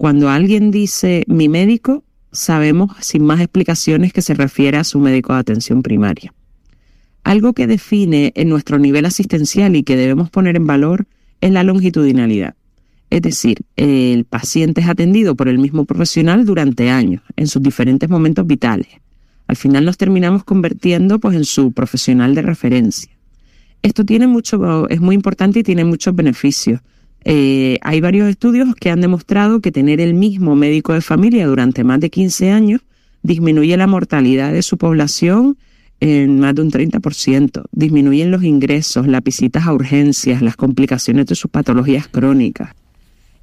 cuando 0.02 0.30
alguien 0.30 0.72
dice 0.72 1.22
mi 1.28 1.48
médico, 1.48 2.02
sabemos 2.32 2.90
sin 2.98 3.22
más 3.22 3.38
explicaciones 3.38 4.12
que 4.12 4.20
se 4.20 4.34
refiere 4.34 4.76
a 4.76 4.82
su 4.82 4.98
médico 4.98 5.32
de 5.32 5.38
atención 5.38 5.80
primaria. 5.80 6.34
Algo 7.22 7.52
que 7.52 7.68
define 7.68 8.32
en 8.34 8.48
nuestro 8.48 8.80
nivel 8.80 9.06
asistencial 9.06 9.76
y 9.76 9.84
que 9.84 9.94
debemos 9.94 10.28
poner 10.28 10.56
en 10.56 10.66
valor 10.66 11.06
es 11.40 11.52
la 11.52 11.62
longitudinalidad. 11.62 12.56
Es 13.10 13.22
decir, 13.22 13.58
el 13.76 14.24
paciente 14.24 14.80
es 14.80 14.88
atendido 14.88 15.36
por 15.36 15.46
el 15.46 15.60
mismo 15.60 15.84
profesional 15.84 16.44
durante 16.46 16.90
años, 16.90 17.22
en 17.36 17.46
sus 17.46 17.62
diferentes 17.62 18.10
momentos 18.10 18.44
vitales. 18.44 18.88
Al 19.46 19.54
final 19.54 19.84
nos 19.84 19.98
terminamos 19.98 20.42
convirtiendo 20.42 21.20
pues, 21.20 21.36
en 21.36 21.44
su 21.44 21.70
profesional 21.70 22.34
de 22.34 22.42
referencia. 22.42 23.12
Esto 23.82 24.04
tiene 24.04 24.26
mucho, 24.26 24.88
es 24.88 25.00
muy 25.00 25.14
importante 25.14 25.60
y 25.60 25.62
tiene 25.62 25.84
muchos 25.84 26.12
beneficios. 26.16 26.80
Eh, 27.24 27.78
hay 27.82 28.00
varios 28.00 28.28
estudios 28.28 28.74
que 28.74 28.90
han 28.90 29.00
demostrado 29.00 29.60
que 29.60 29.70
tener 29.70 30.00
el 30.00 30.14
mismo 30.14 30.56
médico 30.56 30.92
de 30.92 31.00
familia 31.00 31.46
durante 31.46 31.84
más 31.84 32.00
de 32.00 32.10
15 32.10 32.50
años 32.50 32.80
disminuye 33.22 33.76
la 33.76 33.86
mortalidad 33.86 34.52
de 34.52 34.62
su 34.62 34.78
población 34.78 35.56
en 36.00 36.40
más 36.40 36.56
de 36.56 36.62
un 36.62 36.70
30%, 36.72 37.64
disminuyen 37.70 38.32
los 38.32 38.42
ingresos, 38.42 39.06
las 39.06 39.22
visitas 39.22 39.66
a 39.66 39.72
urgencias, 39.72 40.42
las 40.42 40.56
complicaciones 40.56 41.26
de 41.26 41.36
sus 41.36 41.48
patologías 41.48 42.08
crónicas. 42.08 42.74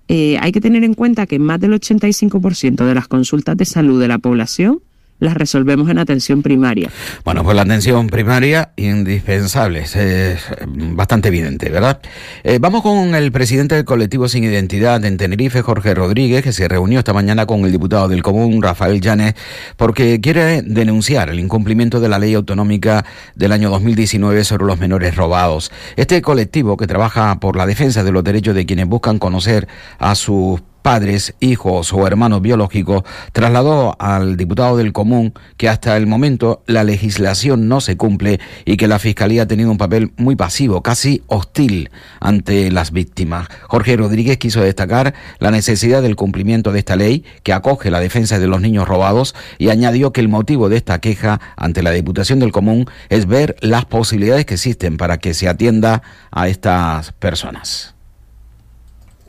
Eh, 0.10 0.38
hay 0.42 0.52
que 0.52 0.60
tener 0.60 0.84
en 0.84 0.94
cuenta 0.94 1.26
que 1.26 1.40
más 1.40 1.62
del 1.62 1.72
85% 1.72 2.86
de 2.86 2.96
las 2.96 3.08
consultas 3.08 3.56
de 3.56 3.64
salud 3.64 4.02
de 4.02 4.10
la 4.10 4.18
población 4.18 4.82
las 5.20 5.34
resolvemos 5.34 5.90
en 5.90 6.00
atención 6.00 6.42
primaria. 6.42 6.90
Bueno, 7.24 7.44
pues 7.44 7.56
la 7.56 7.64
atención 7.64 8.08
primaria 8.08 8.72
indispensable, 8.76 9.82
es 9.82 10.46
bastante 10.68 11.28
evidente, 11.28 11.70
¿verdad? 11.70 12.00
Eh, 12.44 12.58
vamos 12.60 12.82
con 12.82 13.16
el 13.16 13.32
presidente 13.32 13.76
del 13.76 13.86
colectivo 13.86 14.28
Sin 14.28 14.44
Identidad 14.44 15.04
en 15.06 15.18
Tenerife, 15.18 15.62
Jorge 15.62 15.94
Rodríguez, 15.94 16.44
que 16.44 16.54
se 16.54 16.68
reunió 16.68 17.00
esta 17.00 17.14
mañana 17.14 17.46
con 17.46 17.66
el 17.66 17.72
diputado 17.72 18.08
del 18.08 18.24
Común, 18.24 18.62
Rafael 18.62 19.02
Llanes, 19.02 19.34
porque 19.78 20.22
quiere 20.22 20.62
denunciar 20.62 21.30
el 21.30 21.40
incumplimiento 21.40 22.00
de 22.00 22.10
la 22.10 22.20
ley 22.20 22.34
autonómica 22.34 23.06
del 23.36 23.52
año 23.52 23.70
2019 23.70 24.44
sobre 24.44 24.66
los 24.66 24.80
menores 24.80 25.16
robados. 25.16 25.72
Este 25.96 26.22
colectivo 26.22 26.78
que 26.78 26.88
trabaja 26.88 27.40
por 27.40 27.56
la 27.56 27.66
defensa 27.66 28.04
de 28.04 28.12
los 28.12 28.24
derechos 28.24 28.56
de 28.56 28.66
quienes 28.66 28.88
buscan 28.88 29.20
conocer 29.20 29.68
a 29.98 30.16
sus 30.16 30.62
padres, 30.82 31.36
hijos 31.40 31.94
o 31.94 32.08
hermanos 32.08 32.42
biológicos, 32.42 33.04
trasladó 33.32 33.96
al 34.00 34.38
diputado 34.38 34.78
del 34.78 34.94
Común 34.94 35.34
que 35.58 35.70
hasta 35.70 35.96
el 35.98 36.08
momento 36.08 36.64
la 36.66 36.84
legislación 36.84 37.68
no 37.68 37.82
se 37.82 37.98
cumple 37.98 38.40
y 38.66 38.78
que 38.78 38.88
la 38.88 39.00
Fiscalía 39.00 39.44
ha 39.44 39.48
tenido 39.48 39.72
un 39.72 39.78
papel 39.78 40.14
muy 40.18 40.36
pasivo, 40.36 40.82
casi 40.82 41.22
hostil 41.28 41.92
ante 42.20 42.72
las 42.72 42.92
víctimas. 42.92 43.48
Jorge 43.68 43.98
Rodríguez 43.98 44.38
quiso 44.38 44.62
destacar 44.62 45.14
la 45.40 45.52
necesidad 45.52 46.02
del 46.02 46.16
cumplimiento 46.16 46.72
de 46.72 46.80
esta 46.80 46.96
ley 46.96 47.24
que 47.44 47.54
acoge 47.54 47.92
la 47.92 48.00
defensa 48.00 48.40
de 48.40 48.48
los 48.48 48.62
niños 48.62 48.88
robados 48.88 49.36
y 49.58 49.70
añadió 49.70 50.12
que 50.12 50.22
el 50.22 50.30
motivo 50.30 50.70
de 50.70 50.78
esta 50.78 51.00
queja 51.00 51.40
ante 51.56 51.84
la 51.84 51.92
Diputación 51.92 52.40
del 52.40 52.52
Común 52.52 52.86
es 53.10 53.28
ver 53.28 53.56
las 53.62 53.86
posibilidades 53.86 54.46
que 54.46 54.56
existen 54.56 54.98
para 54.98 55.18
que 55.18 55.34
se 55.34 55.48
atienda 55.48 56.02
a 56.32 56.48
estas 56.48 57.12
personas 57.14 57.99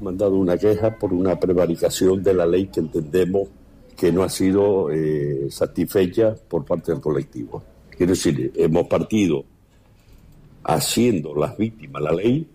mandado 0.00 0.36
una 0.36 0.56
queja 0.56 0.98
por 0.98 1.12
una 1.12 1.38
prevaricación 1.38 2.22
de 2.22 2.34
la 2.34 2.46
ley 2.46 2.66
que 2.66 2.80
entendemos 2.80 3.48
que 3.96 4.10
no 4.12 4.22
ha 4.22 4.28
sido 4.28 4.90
eh, 4.90 5.48
satisfecha 5.50 6.34
por 6.48 6.64
parte 6.64 6.92
del 6.92 7.00
colectivo. 7.00 7.62
Quiero 7.90 8.12
decir, 8.12 8.52
hemos 8.56 8.86
partido 8.86 9.44
haciendo 10.64 11.34
las 11.34 11.56
víctimas 11.56 12.02
la 12.02 12.12
ley 12.12 12.46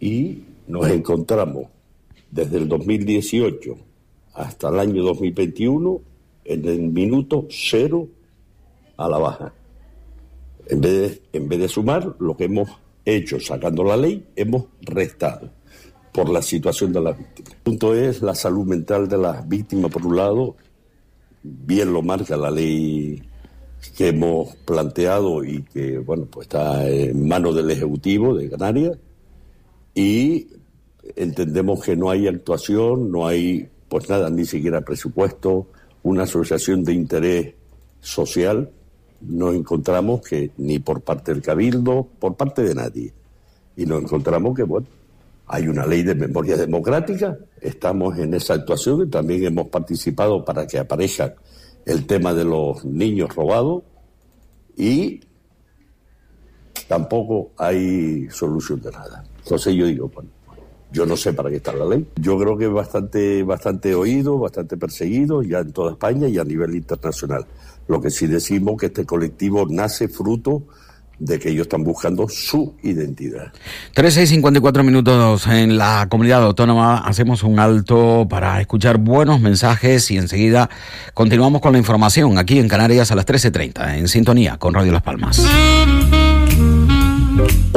y 0.00 0.42
nos 0.66 0.88
encontramos 0.88 1.66
desde 2.30 2.58
el 2.58 2.68
2018 2.68 3.76
hasta 4.34 4.68
el 4.68 4.78
año 4.80 5.02
2021 5.02 6.00
en 6.44 6.68
el 6.68 6.80
minuto 6.80 7.46
cero 7.48 8.08
a 8.96 9.08
la 9.08 9.18
baja. 9.18 9.52
En 10.68 10.80
vez 10.80 10.92
de, 10.92 11.38
en 11.38 11.48
vez 11.48 11.60
de 11.60 11.68
sumar, 11.68 12.16
lo 12.18 12.36
que 12.36 12.44
hemos 12.44 12.68
hecho 13.06 13.40
sacando 13.40 13.84
la 13.84 13.96
ley, 13.96 14.26
hemos 14.34 14.66
restado 14.82 15.50
por 16.12 16.28
la 16.28 16.42
situación 16.42 16.92
de 16.92 17.00
las 17.00 17.16
víctimas. 17.16 17.52
El 17.52 17.58
punto 17.58 17.94
es 17.94 18.20
la 18.20 18.34
salud 18.34 18.66
mental 18.66 19.08
de 19.08 19.16
las 19.16 19.48
víctimas, 19.48 19.90
por 19.90 20.04
un 20.04 20.16
lado, 20.16 20.56
bien 21.42 21.92
lo 21.92 22.02
marca 22.02 22.36
la 22.36 22.50
ley 22.50 23.22
que 23.96 24.08
hemos 24.08 24.56
planteado 24.56 25.44
y 25.44 25.62
que, 25.62 25.98
bueno, 25.98 26.26
pues 26.26 26.46
está 26.46 26.88
en 26.88 27.28
manos 27.28 27.54
del 27.54 27.70
Ejecutivo 27.70 28.34
de 28.34 28.50
Canarias 28.50 28.98
y 29.94 30.48
entendemos 31.14 31.82
que 31.84 31.96
no 31.96 32.10
hay 32.10 32.26
actuación, 32.26 33.10
no 33.12 33.26
hay, 33.26 33.68
pues 33.88 34.08
nada, 34.08 34.28
ni 34.28 34.44
siquiera 34.44 34.80
presupuesto, 34.80 35.68
una 36.02 36.24
asociación 36.24 36.82
de 36.82 36.94
interés 36.94 37.54
social 38.00 38.70
nos 39.20 39.54
encontramos 39.54 40.20
que 40.20 40.50
ni 40.58 40.78
por 40.78 41.02
parte 41.02 41.32
del 41.32 41.42
Cabildo, 41.42 42.06
por 42.18 42.36
parte 42.36 42.62
de 42.62 42.74
nadie. 42.74 43.12
Y 43.76 43.86
nos 43.86 44.02
encontramos 44.02 44.56
que, 44.56 44.62
bueno, 44.62 44.86
hay 45.46 45.68
una 45.68 45.86
ley 45.86 46.02
de 46.02 46.14
memoria 46.14 46.56
democrática, 46.56 47.38
estamos 47.60 48.18
en 48.18 48.34
esa 48.34 48.54
actuación 48.54 49.06
y 49.06 49.10
también 49.10 49.44
hemos 49.44 49.68
participado 49.68 50.44
para 50.44 50.66
que 50.66 50.78
aparezca 50.78 51.34
el 51.84 52.06
tema 52.06 52.34
de 52.34 52.44
los 52.44 52.84
niños 52.84 53.34
robados 53.34 53.84
y 54.76 55.20
tampoco 56.88 57.52
hay 57.56 58.28
solución 58.30 58.80
de 58.80 58.90
nada. 58.90 59.24
Entonces 59.38 59.74
yo 59.74 59.86
digo, 59.86 60.10
bueno, 60.12 60.30
yo 60.92 61.06
no 61.06 61.16
sé 61.16 61.32
para 61.32 61.50
qué 61.50 61.56
está 61.56 61.72
la 61.72 61.84
ley. 61.84 62.08
Yo 62.16 62.38
creo 62.38 62.56
que 62.56 62.64
es 62.64 62.72
bastante, 62.72 63.42
bastante 63.44 63.94
oído, 63.94 64.38
bastante 64.38 64.76
perseguido 64.76 65.42
ya 65.42 65.60
en 65.60 65.72
toda 65.72 65.92
España 65.92 66.28
y 66.28 66.38
a 66.38 66.44
nivel 66.44 66.74
internacional. 66.74 67.46
Lo 67.88 68.00
que 68.00 68.10
sí 68.10 68.26
decimos 68.26 68.76
que 68.78 68.86
este 68.86 69.04
colectivo 69.04 69.66
nace 69.68 70.08
fruto 70.08 70.64
de 71.18 71.38
que 71.38 71.48
ellos 71.48 71.62
están 71.62 71.82
buscando 71.82 72.28
su 72.28 72.74
identidad. 72.82 73.52
13 73.94 74.24
y 74.24 74.26
54 74.26 74.84
minutos 74.84 75.46
en 75.46 75.78
la 75.78 76.06
comunidad 76.10 76.42
autónoma. 76.42 76.98
Hacemos 76.98 77.42
un 77.42 77.58
alto 77.58 78.26
para 78.28 78.60
escuchar 78.60 78.98
buenos 78.98 79.40
mensajes 79.40 80.10
y 80.10 80.18
enseguida 80.18 80.68
continuamos 81.14 81.62
con 81.62 81.72
la 81.72 81.78
información 81.78 82.38
aquí 82.38 82.58
en 82.58 82.68
Canarias 82.68 83.10
a 83.12 83.14
las 83.14 83.26
13.30 83.26 83.96
en 83.96 84.08
sintonía 84.08 84.58
con 84.58 84.74
Radio 84.74 84.92
Las 84.92 85.02
Palmas. 85.02 85.46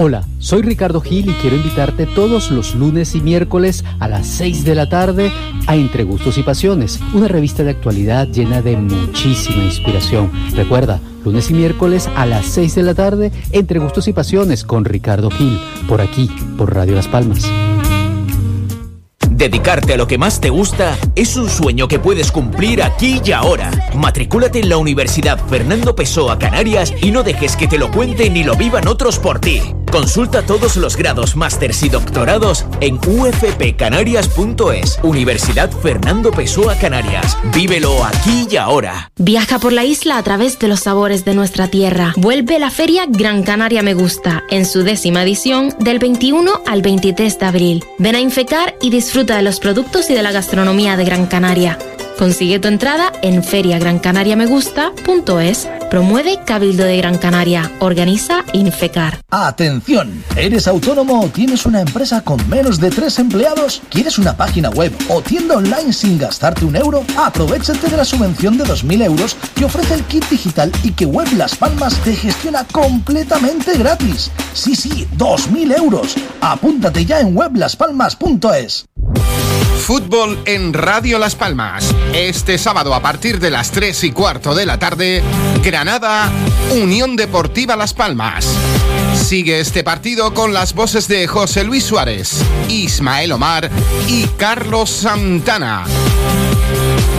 Hola, 0.02 0.24
soy 0.40 0.62
Ricardo 0.62 1.02
Gil 1.02 1.30
y 1.30 1.34
quiero 1.34 1.58
invitarte 1.58 2.06
todos 2.06 2.52
los 2.52 2.74
lunes 2.74 3.16
y 3.16 3.20
miércoles 3.20 3.84
a 4.00 4.08
las 4.08 4.28
6 4.28 4.64
de 4.64 4.74
la 4.74 4.88
tarde 4.88 5.30
a 5.68 5.76
Entre 5.76 6.06
Gustos 6.06 6.38
y 6.38 6.44
Pasiones, 6.44 7.02
una 7.14 7.28
revista 7.28 7.66
de 7.66 7.72
actualidad 7.72 8.26
llena 8.30 8.62
de 8.62 8.78
muchísima 8.78 9.62
inspiración. 9.62 10.32
Recuerda, 10.56 11.02
lunes 11.26 11.50
y 11.50 11.54
miércoles 11.54 12.08
a 12.16 12.26
las 12.26 12.46
6 12.46 12.76
de 12.76 12.84
la 12.84 12.94
tarde, 12.94 13.34
Entre 13.52 13.80
Gustos 13.80 14.08
y 14.08 14.14
Pasiones 14.14 14.64
con 14.64 14.86
Ricardo 14.86 15.30
Gil, 15.32 15.60
por 15.90 16.00
aquí, 16.00 16.32
por 16.58 16.74
Radio 16.74 16.96
Las 16.96 17.10
Palmas. 17.10 17.52
Dedicarte 19.40 19.94
a 19.94 19.98
lo 19.98 20.08
que 20.08 20.18
más 20.18 20.42
te 20.42 20.50
gusta 20.50 20.98
es 21.16 21.38
un 21.38 21.50
sueño 21.50 21.88
que 21.88 22.00
puedes 22.00 22.32
cumplir 22.32 22.84
aquí 22.84 23.22
y 23.24 23.32
ahora. 23.32 23.72
Matricúlate 23.96 24.60
en 24.60 24.70
la 24.70 24.76
Universidad 24.76 25.40
Fernando 25.48 25.96
Pessoa 25.96 26.38
Canarias 26.38 26.94
y 27.02 27.12
no 27.12 27.24
dejes 27.24 27.56
que 27.56 27.68
te 27.68 27.78
lo 27.78 27.90
cuenten 27.90 28.34
ni 28.34 28.44
lo 28.44 28.56
vivan 28.56 28.88
otros 28.88 29.18
por 29.18 29.40
ti. 29.40 29.62
Consulta 29.92 30.44
todos 30.44 30.78
los 30.78 30.96
grados, 30.96 31.36
másters 31.36 31.82
y 31.82 31.90
doctorados 31.90 32.66
en 32.80 32.96
ufpcanarias.es. 32.96 35.00
Universidad 35.02 35.72
Fernando 35.72 36.32
Pessoa 36.32 36.76
Canarias. 36.76 37.38
Vívelo 37.56 38.06
aquí 38.06 38.48
y 38.52 38.58
ahora. 38.58 39.12
Viaja 39.18 39.58
por 39.58 39.74
la 39.74 39.86
isla 39.86 40.18
a 40.18 40.24
través 40.24 40.60
de 40.60 40.68
los 40.68 40.82
sabores 40.82 41.26
de 41.26 41.34
nuestra 41.34 41.70
tierra. 41.70 42.14
Vuelve 42.18 42.60
la 42.60 42.70
feria 42.70 43.06
Gran 43.08 43.42
Canaria 43.42 43.82
Me 43.82 43.96
Gusta 43.96 44.44
en 44.52 44.66
su 44.66 44.84
décima 44.84 45.24
edición 45.24 45.74
del 45.80 45.98
21 45.98 46.62
al 46.68 46.84
23 46.84 47.40
de 47.40 47.46
abril. 47.46 47.84
Ven 47.98 48.16
a 48.16 48.20
infecar 48.20 48.76
y 48.82 48.92
disfruta 48.92 49.38
de 49.38 49.42
los 49.42 49.60
productos 49.60 50.10
y 50.12 50.14
de 50.14 50.22
la 50.22 50.32
gastronomía 50.32 50.98
de 50.98 51.06
Gran 51.06 51.26
Canaria. 51.26 51.80
Consigue 52.20 52.60
tu 52.60 52.68
entrada 52.68 53.12
en 53.22 53.44
feriagrancanariamegusta.es. 53.46 55.70
Promueve 55.90 56.38
Cabildo 56.46 56.84
de 56.84 56.98
Gran 56.98 57.18
Canaria. 57.18 57.72
Organiza 57.80 58.44
Infecar. 58.52 59.22
Atención, 59.32 60.22
¿eres 60.36 60.68
autónomo 60.68 61.22
o 61.22 61.30
tienes 61.30 61.66
una 61.66 61.80
empresa 61.80 62.22
con 62.22 62.50
menos 62.50 62.82
de 62.82 62.90
tres 62.90 63.20
empleados? 63.20 63.82
¿Quieres 63.90 64.20
una 64.20 64.36
página 64.36 64.70
web 64.70 64.92
o 65.08 65.22
tienda 65.22 65.56
online 65.56 65.94
sin 65.94 66.18
gastarte 66.18 66.66
un 66.66 66.76
euro? 66.76 67.06
Aprovechate 67.18 67.88
de 67.88 67.96
la 67.96 68.04
subvención 68.04 68.58
de 68.58 68.66
2.000 68.66 69.06
euros 69.06 69.38
que 69.56 69.64
ofrece 69.64 69.94
el 69.94 70.04
kit 70.04 70.28
digital 70.30 70.74
y 70.84 70.92
que 70.92 71.06
Web 71.06 71.30
Las 71.38 71.56
Palmas 71.56 71.96
te 72.04 72.14
gestiona 72.14 72.66
completamente 72.66 73.78
gratis. 73.78 74.30
Sí, 74.54 74.76
sí, 74.76 75.08
2.000 75.18 75.78
euros. 75.78 76.16
Apúntate 76.42 77.06
ya 77.06 77.22
en 77.22 77.38
weblaspalmas.es. 77.38 78.90
Fútbol 79.90 80.38
en 80.46 80.72
Radio 80.72 81.18
Las 81.18 81.34
Palmas. 81.34 81.96
Este 82.14 82.60
sábado 82.60 82.94
a 82.94 83.02
partir 83.02 83.40
de 83.40 83.50
las 83.50 83.72
3 83.72 84.04
y 84.04 84.12
cuarto 84.12 84.54
de 84.54 84.68
la 84.68 84.78
tarde, 84.78 85.24
Granada, 85.64 86.32
Unión 86.80 87.16
Deportiva 87.16 87.76
Las 87.76 87.96
Palmas. 87.96 88.46
Sigue 89.16 89.60
este 89.60 89.84
partido 89.84 90.36
con 90.36 90.54
las 90.54 90.76
voces 90.76 91.08
de 91.08 91.26
José 91.26 91.64
Luis 91.64 91.86
Suárez, 91.86 92.36
Ismael 92.68 93.32
Omar 93.32 93.72
y 94.08 94.28
Carlos 94.38 94.92
Santana. 94.92 95.86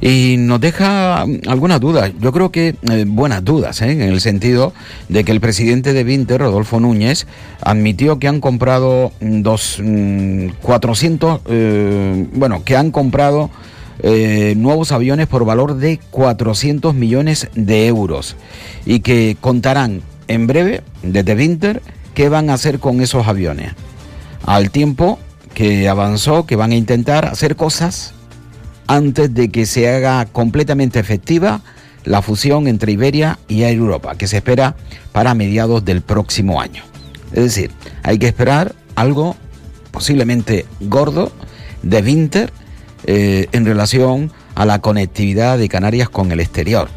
Y 0.00 0.36
nos 0.38 0.60
deja 0.60 1.22
algunas 1.48 1.80
dudas, 1.80 2.12
yo 2.20 2.30
creo 2.30 2.52
que 2.52 2.76
eh, 2.88 3.04
buenas 3.08 3.44
dudas, 3.44 3.82
¿eh? 3.82 3.90
en 3.90 4.02
el 4.02 4.20
sentido 4.20 4.72
de 5.08 5.24
que 5.24 5.32
el 5.32 5.40
presidente 5.40 5.92
de 5.92 6.04
Vinter, 6.04 6.42
Rodolfo 6.42 6.78
Núñez, 6.78 7.26
admitió 7.60 8.20
que 8.20 8.28
han 8.28 8.40
comprado 8.40 9.10
dos, 9.20 9.80
mm, 9.82 10.46
400, 10.62 11.40
eh, 11.46 12.24
bueno, 12.34 12.62
que 12.62 12.76
han 12.76 12.92
comprado 12.92 13.50
nuevos 14.56 14.90
aviones 14.90 15.28
por 15.28 15.44
valor 15.44 15.76
de 15.76 16.00
400 16.10 16.92
millones 16.92 17.48
de 17.54 17.86
euros 17.86 18.36
y 18.84 18.98
que 18.98 19.36
contarán 19.40 20.02
en 20.32 20.46
breve, 20.46 20.82
desde 21.02 21.34
Winter, 21.34 21.82
qué 22.14 22.28
van 22.28 22.50
a 22.50 22.54
hacer 22.54 22.78
con 22.78 23.00
esos 23.00 23.26
aviones. 23.26 23.72
al 24.44 24.70
tiempo 24.70 25.18
que 25.54 25.88
avanzó 25.88 26.46
que 26.46 26.56
van 26.56 26.72
a 26.72 26.74
intentar 26.74 27.26
hacer 27.26 27.54
cosas 27.54 28.12
antes 28.86 29.32
de 29.32 29.50
que 29.50 29.66
se 29.66 29.88
haga 29.88 30.24
completamente 30.26 30.98
efectiva 30.98 31.60
la 32.04 32.22
fusión 32.22 32.66
entre 32.66 32.92
Iberia 32.92 33.38
y 33.46 33.62
Air 33.62 33.76
Europa, 33.76 34.16
que 34.16 34.26
se 34.26 34.38
espera 34.38 34.74
para 35.12 35.34
mediados 35.34 35.84
del 35.84 36.00
próximo 36.00 36.60
año. 36.60 36.82
Es 37.32 37.44
decir, 37.44 37.70
hay 38.02 38.18
que 38.18 38.26
esperar 38.26 38.74
algo 38.96 39.36
posiblemente 39.92 40.66
gordo 40.80 41.30
de 41.82 42.02
Winter 42.02 42.52
eh, 43.04 43.46
en 43.52 43.64
relación 43.64 44.32
a 44.54 44.64
la 44.66 44.80
conectividad 44.80 45.58
de 45.58 45.68
Canarias 45.68 46.08
con 46.08 46.32
el 46.32 46.40
exterior. 46.40 46.88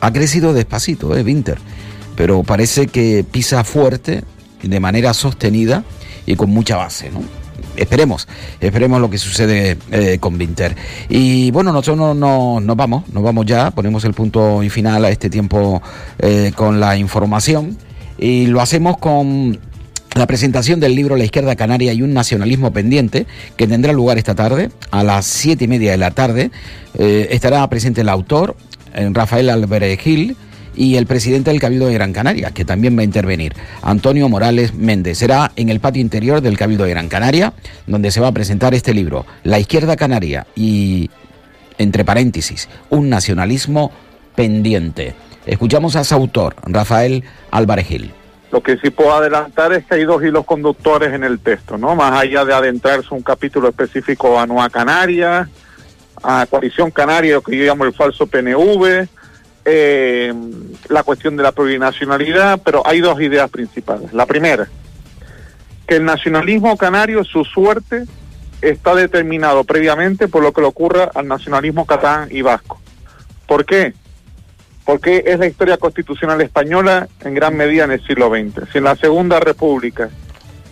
Ha 0.00 0.12
crecido 0.12 0.52
despacito, 0.52 1.16
eh, 1.16 1.22
Winter, 1.22 1.58
pero 2.16 2.42
parece 2.42 2.86
que 2.86 3.24
pisa 3.28 3.64
fuerte, 3.64 4.24
de 4.62 4.80
manera 4.80 5.12
sostenida 5.14 5.84
y 6.26 6.36
con 6.36 6.50
mucha 6.50 6.76
base, 6.76 7.10
¿no? 7.10 7.22
Esperemos, 7.76 8.28
esperemos 8.60 9.00
lo 9.00 9.10
que 9.10 9.18
sucede 9.18 9.76
eh, 9.90 10.18
con 10.20 10.38
Winter. 10.38 10.76
Y 11.08 11.50
bueno, 11.50 11.72
nosotros 11.72 12.16
no, 12.16 12.60
nos 12.60 12.76
vamos, 12.76 13.08
nos 13.08 13.22
vamos 13.22 13.46
ya, 13.46 13.72
ponemos 13.72 14.04
el 14.04 14.14
punto 14.14 14.62
y 14.62 14.70
final 14.70 15.04
a 15.04 15.10
este 15.10 15.28
tiempo 15.28 15.82
eh, 16.20 16.52
con 16.54 16.78
la 16.78 16.96
información 16.96 17.76
y 18.16 18.46
lo 18.46 18.60
hacemos 18.60 18.96
con 18.98 19.58
la 20.14 20.26
presentación 20.28 20.78
del 20.78 20.94
libro 20.94 21.16
La 21.16 21.24
izquierda 21.24 21.56
canaria 21.56 21.92
y 21.92 22.02
un 22.02 22.14
nacionalismo 22.14 22.72
pendiente, 22.72 23.26
que 23.56 23.66
tendrá 23.66 23.92
lugar 23.92 24.18
esta 24.18 24.36
tarde, 24.36 24.70
a 24.92 25.02
las 25.02 25.26
siete 25.26 25.64
y 25.64 25.68
media 25.68 25.90
de 25.90 25.96
la 25.96 26.12
tarde. 26.12 26.52
Eh, 26.96 27.28
estará 27.32 27.68
presente 27.68 28.02
el 28.02 28.08
autor, 28.08 28.56
Rafael 29.12 29.50
Álvarez 29.50 29.98
Gil, 29.98 30.36
y 30.76 30.96
el 30.96 31.06
presidente 31.06 31.50
del 31.50 31.60
Cabildo 31.60 31.86
de 31.86 31.94
Gran 31.94 32.12
Canaria, 32.12 32.50
que 32.50 32.64
también 32.64 32.96
va 32.96 33.02
a 33.02 33.04
intervenir, 33.04 33.54
Antonio 33.82 34.28
Morales 34.28 34.74
Méndez. 34.74 35.18
Será 35.18 35.52
en 35.56 35.68
el 35.68 35.80
patio 35.80 36.00
interior 36.00 36.40
del 36.40 36.58
Cabildo 36.58 36.84
de 36.84 36.90
Gran 36.90 37.08
Canaria, 37.08 37.52
donde 37.86 38.10
se 38.10 38.20
va 38.20 38.28
a 38.28 38.32
presentar 38.32 38.74
este 38.74 38.94
libro, 38.94 39.26
La 39.42 39.58
izquierda 39.58 39.96
canaria 39.96 40.46
y, 40.54 41.10
entre 41.78 42.04
paréntesis, 42.04 42.68
un 42.90 43.08
nacionalismo 43.08 43.92
pendiente. 44.34 45.14
Escuchamos 45.46 45.96
a 45.96 46.04
su 46.04 46.14
autor, 46.14 46.56
Rafael 46.64 47.24
Álvarez 47.50 47.86
Gil. 47.86 48.12
Lo 48.50 48.62
que 48.62 48.76
sí 48.78 48.90
puedo 48.90 49.12
adelantar 49.12 49.72
es 49.72 49.84
que 49.84 49.96
hay 49.96 50.04
dos 50.04 50.22
hilos 50.22 50.44
conductores 50.44 51.12
en 51.12 51.24
el 51.24 51.40
texto, 51.40 51.76
¿no? 51.76 51.96
Más 51.96 52.12
allá 52.12 52.44
de 52.44 52.54
adentrarse 52.54 53.08
un 53.10 53.22
capítulo 53.22 53.68
específico 53.68 54.38
a 54.38 54.46
Nueva 54.46 54.70
Canaria, 54.70 55.48
a 56.22 56.46
Coalición 56.46 56.90
Canaria, 56.90 57.34
lo 57.34 57.42
que 57.42 57.56
yo 57.56 57.64
llamo 57.64 57.84
el 57.84 57.92
falso 57.92 58.26
PNV, 58.26 59.08
eh, 59.64 60.32
la 60.88 61.02
cuestión 61.02 61.36
de 61.36 61.42
la 61.42 61.52
plurinacionalidad, 61.52 62.60
pero 62.64 62.86
hay 62.86 63.00
dos 63.00 63.20
ideas 63.20 63.50
principales. 63.50 64.12
La 64.12 64.26
primera, 64.26 64.68
que 65.86 65.96
el 65.96 66.04
nacionalismo 66.04 66.76
canario, 66.76 67.24
su 67.24 67.44
suerte, 67.44 68.04
está 68.60 68.94
determinado 68.94 69.64
previamente 69.64 70.28
por 70.28 70.42
lo 70.42 70.52
que 70.52 70.60
le 70.60 70.66
ocurra 70.66 71.10
al 71.14 71.28
nacionalismo 71.28 71.86
catalán 71.86 72.28
y 72.30 72.42
vasco. 72.42 72.80
¿Por 73.46 73.64
qué? 73.64 73.94
Porque 74.84 75.24
es 75.26 75.38
la 75.38 75.46
historia 75.46 75.76
constitucional 75.76 76.40
española 76.40 77.08
en 77.20 77.34
gran 77.34 77.56
medida 77.56 77.84
en 77.84 77.92
el 77.92 78.06
siglo 78.06 78.30
XX. 78.30 78.70
Si 78.70 78.78
en 78.78 78.84
la 78.84 78.96
Segunda 78.96 79.40
República 79.40 80.10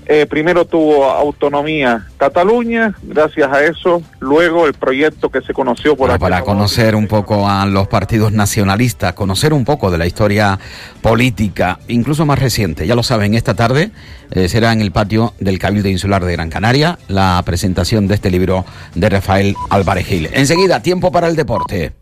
eh, 0.06 0.26
primero 0.26 0.64
tuvo 0.64 1.04
autonomía 1.04 2.06
Cataluña, 2.16 2.94
gracias 3.02 3.52
a 3.52 3.64
eso, 3.64 4.02
luego 4.20 4.66
el 4.66 4.74
proyecto 4.74 5.30
que 5.30 5.40
se 5.42 5.52
conoció 5.52 5.96
por 5.96 6.16
Para 6.18 6.42
conocer 6.42 6.94
un 6.94 7.06
poco 7.06 7.48
a 7.48 7.66
los 7.66 7.88
partidos 7.88 8.32
nacionalistas, 8.32 9.12
conocer 9.14 9.52
un 9.52 9.64
poco 9.64 9.90
de 9.90 9.98
la 9.98 10.06
historia 10.06 10.58
política, 11.00 11.78
incluso 11.88 12.26
más 12.26 12.38
reciente. 12.38 12.86
Ya 12.86 12.94
lo 12.94 13.02
saben, 13.02 13.34
esta 13.34 13.54
tarde 13.54 13.90
eh, 14.30 14.48
será 14.48 14.72
en 14.72 14.80
el 14.80 14.92
patio 14.92 15.34
del 15.38 15.58
Cabildo 15.58 15.88
Insular 15.88 16.24
de 16.24 16.32
Gran 16.32 16.50
Canaria 16.50 16.98
la 17.08 17.42
presentación 17.44 18.08
de 18.08 18.14
este 18.14 18.30
libro 18.30 18.64
de 18.94 19.08
Rafael 19.08 19.54
Álvarez 19.70 20.06
Gil. 20.06 20.28
Enseguida, 20.32 20.82
tiempo 20.82 21.12
para 21.12 21.28
el 21.28 21.36
deporte. 21.36 22.01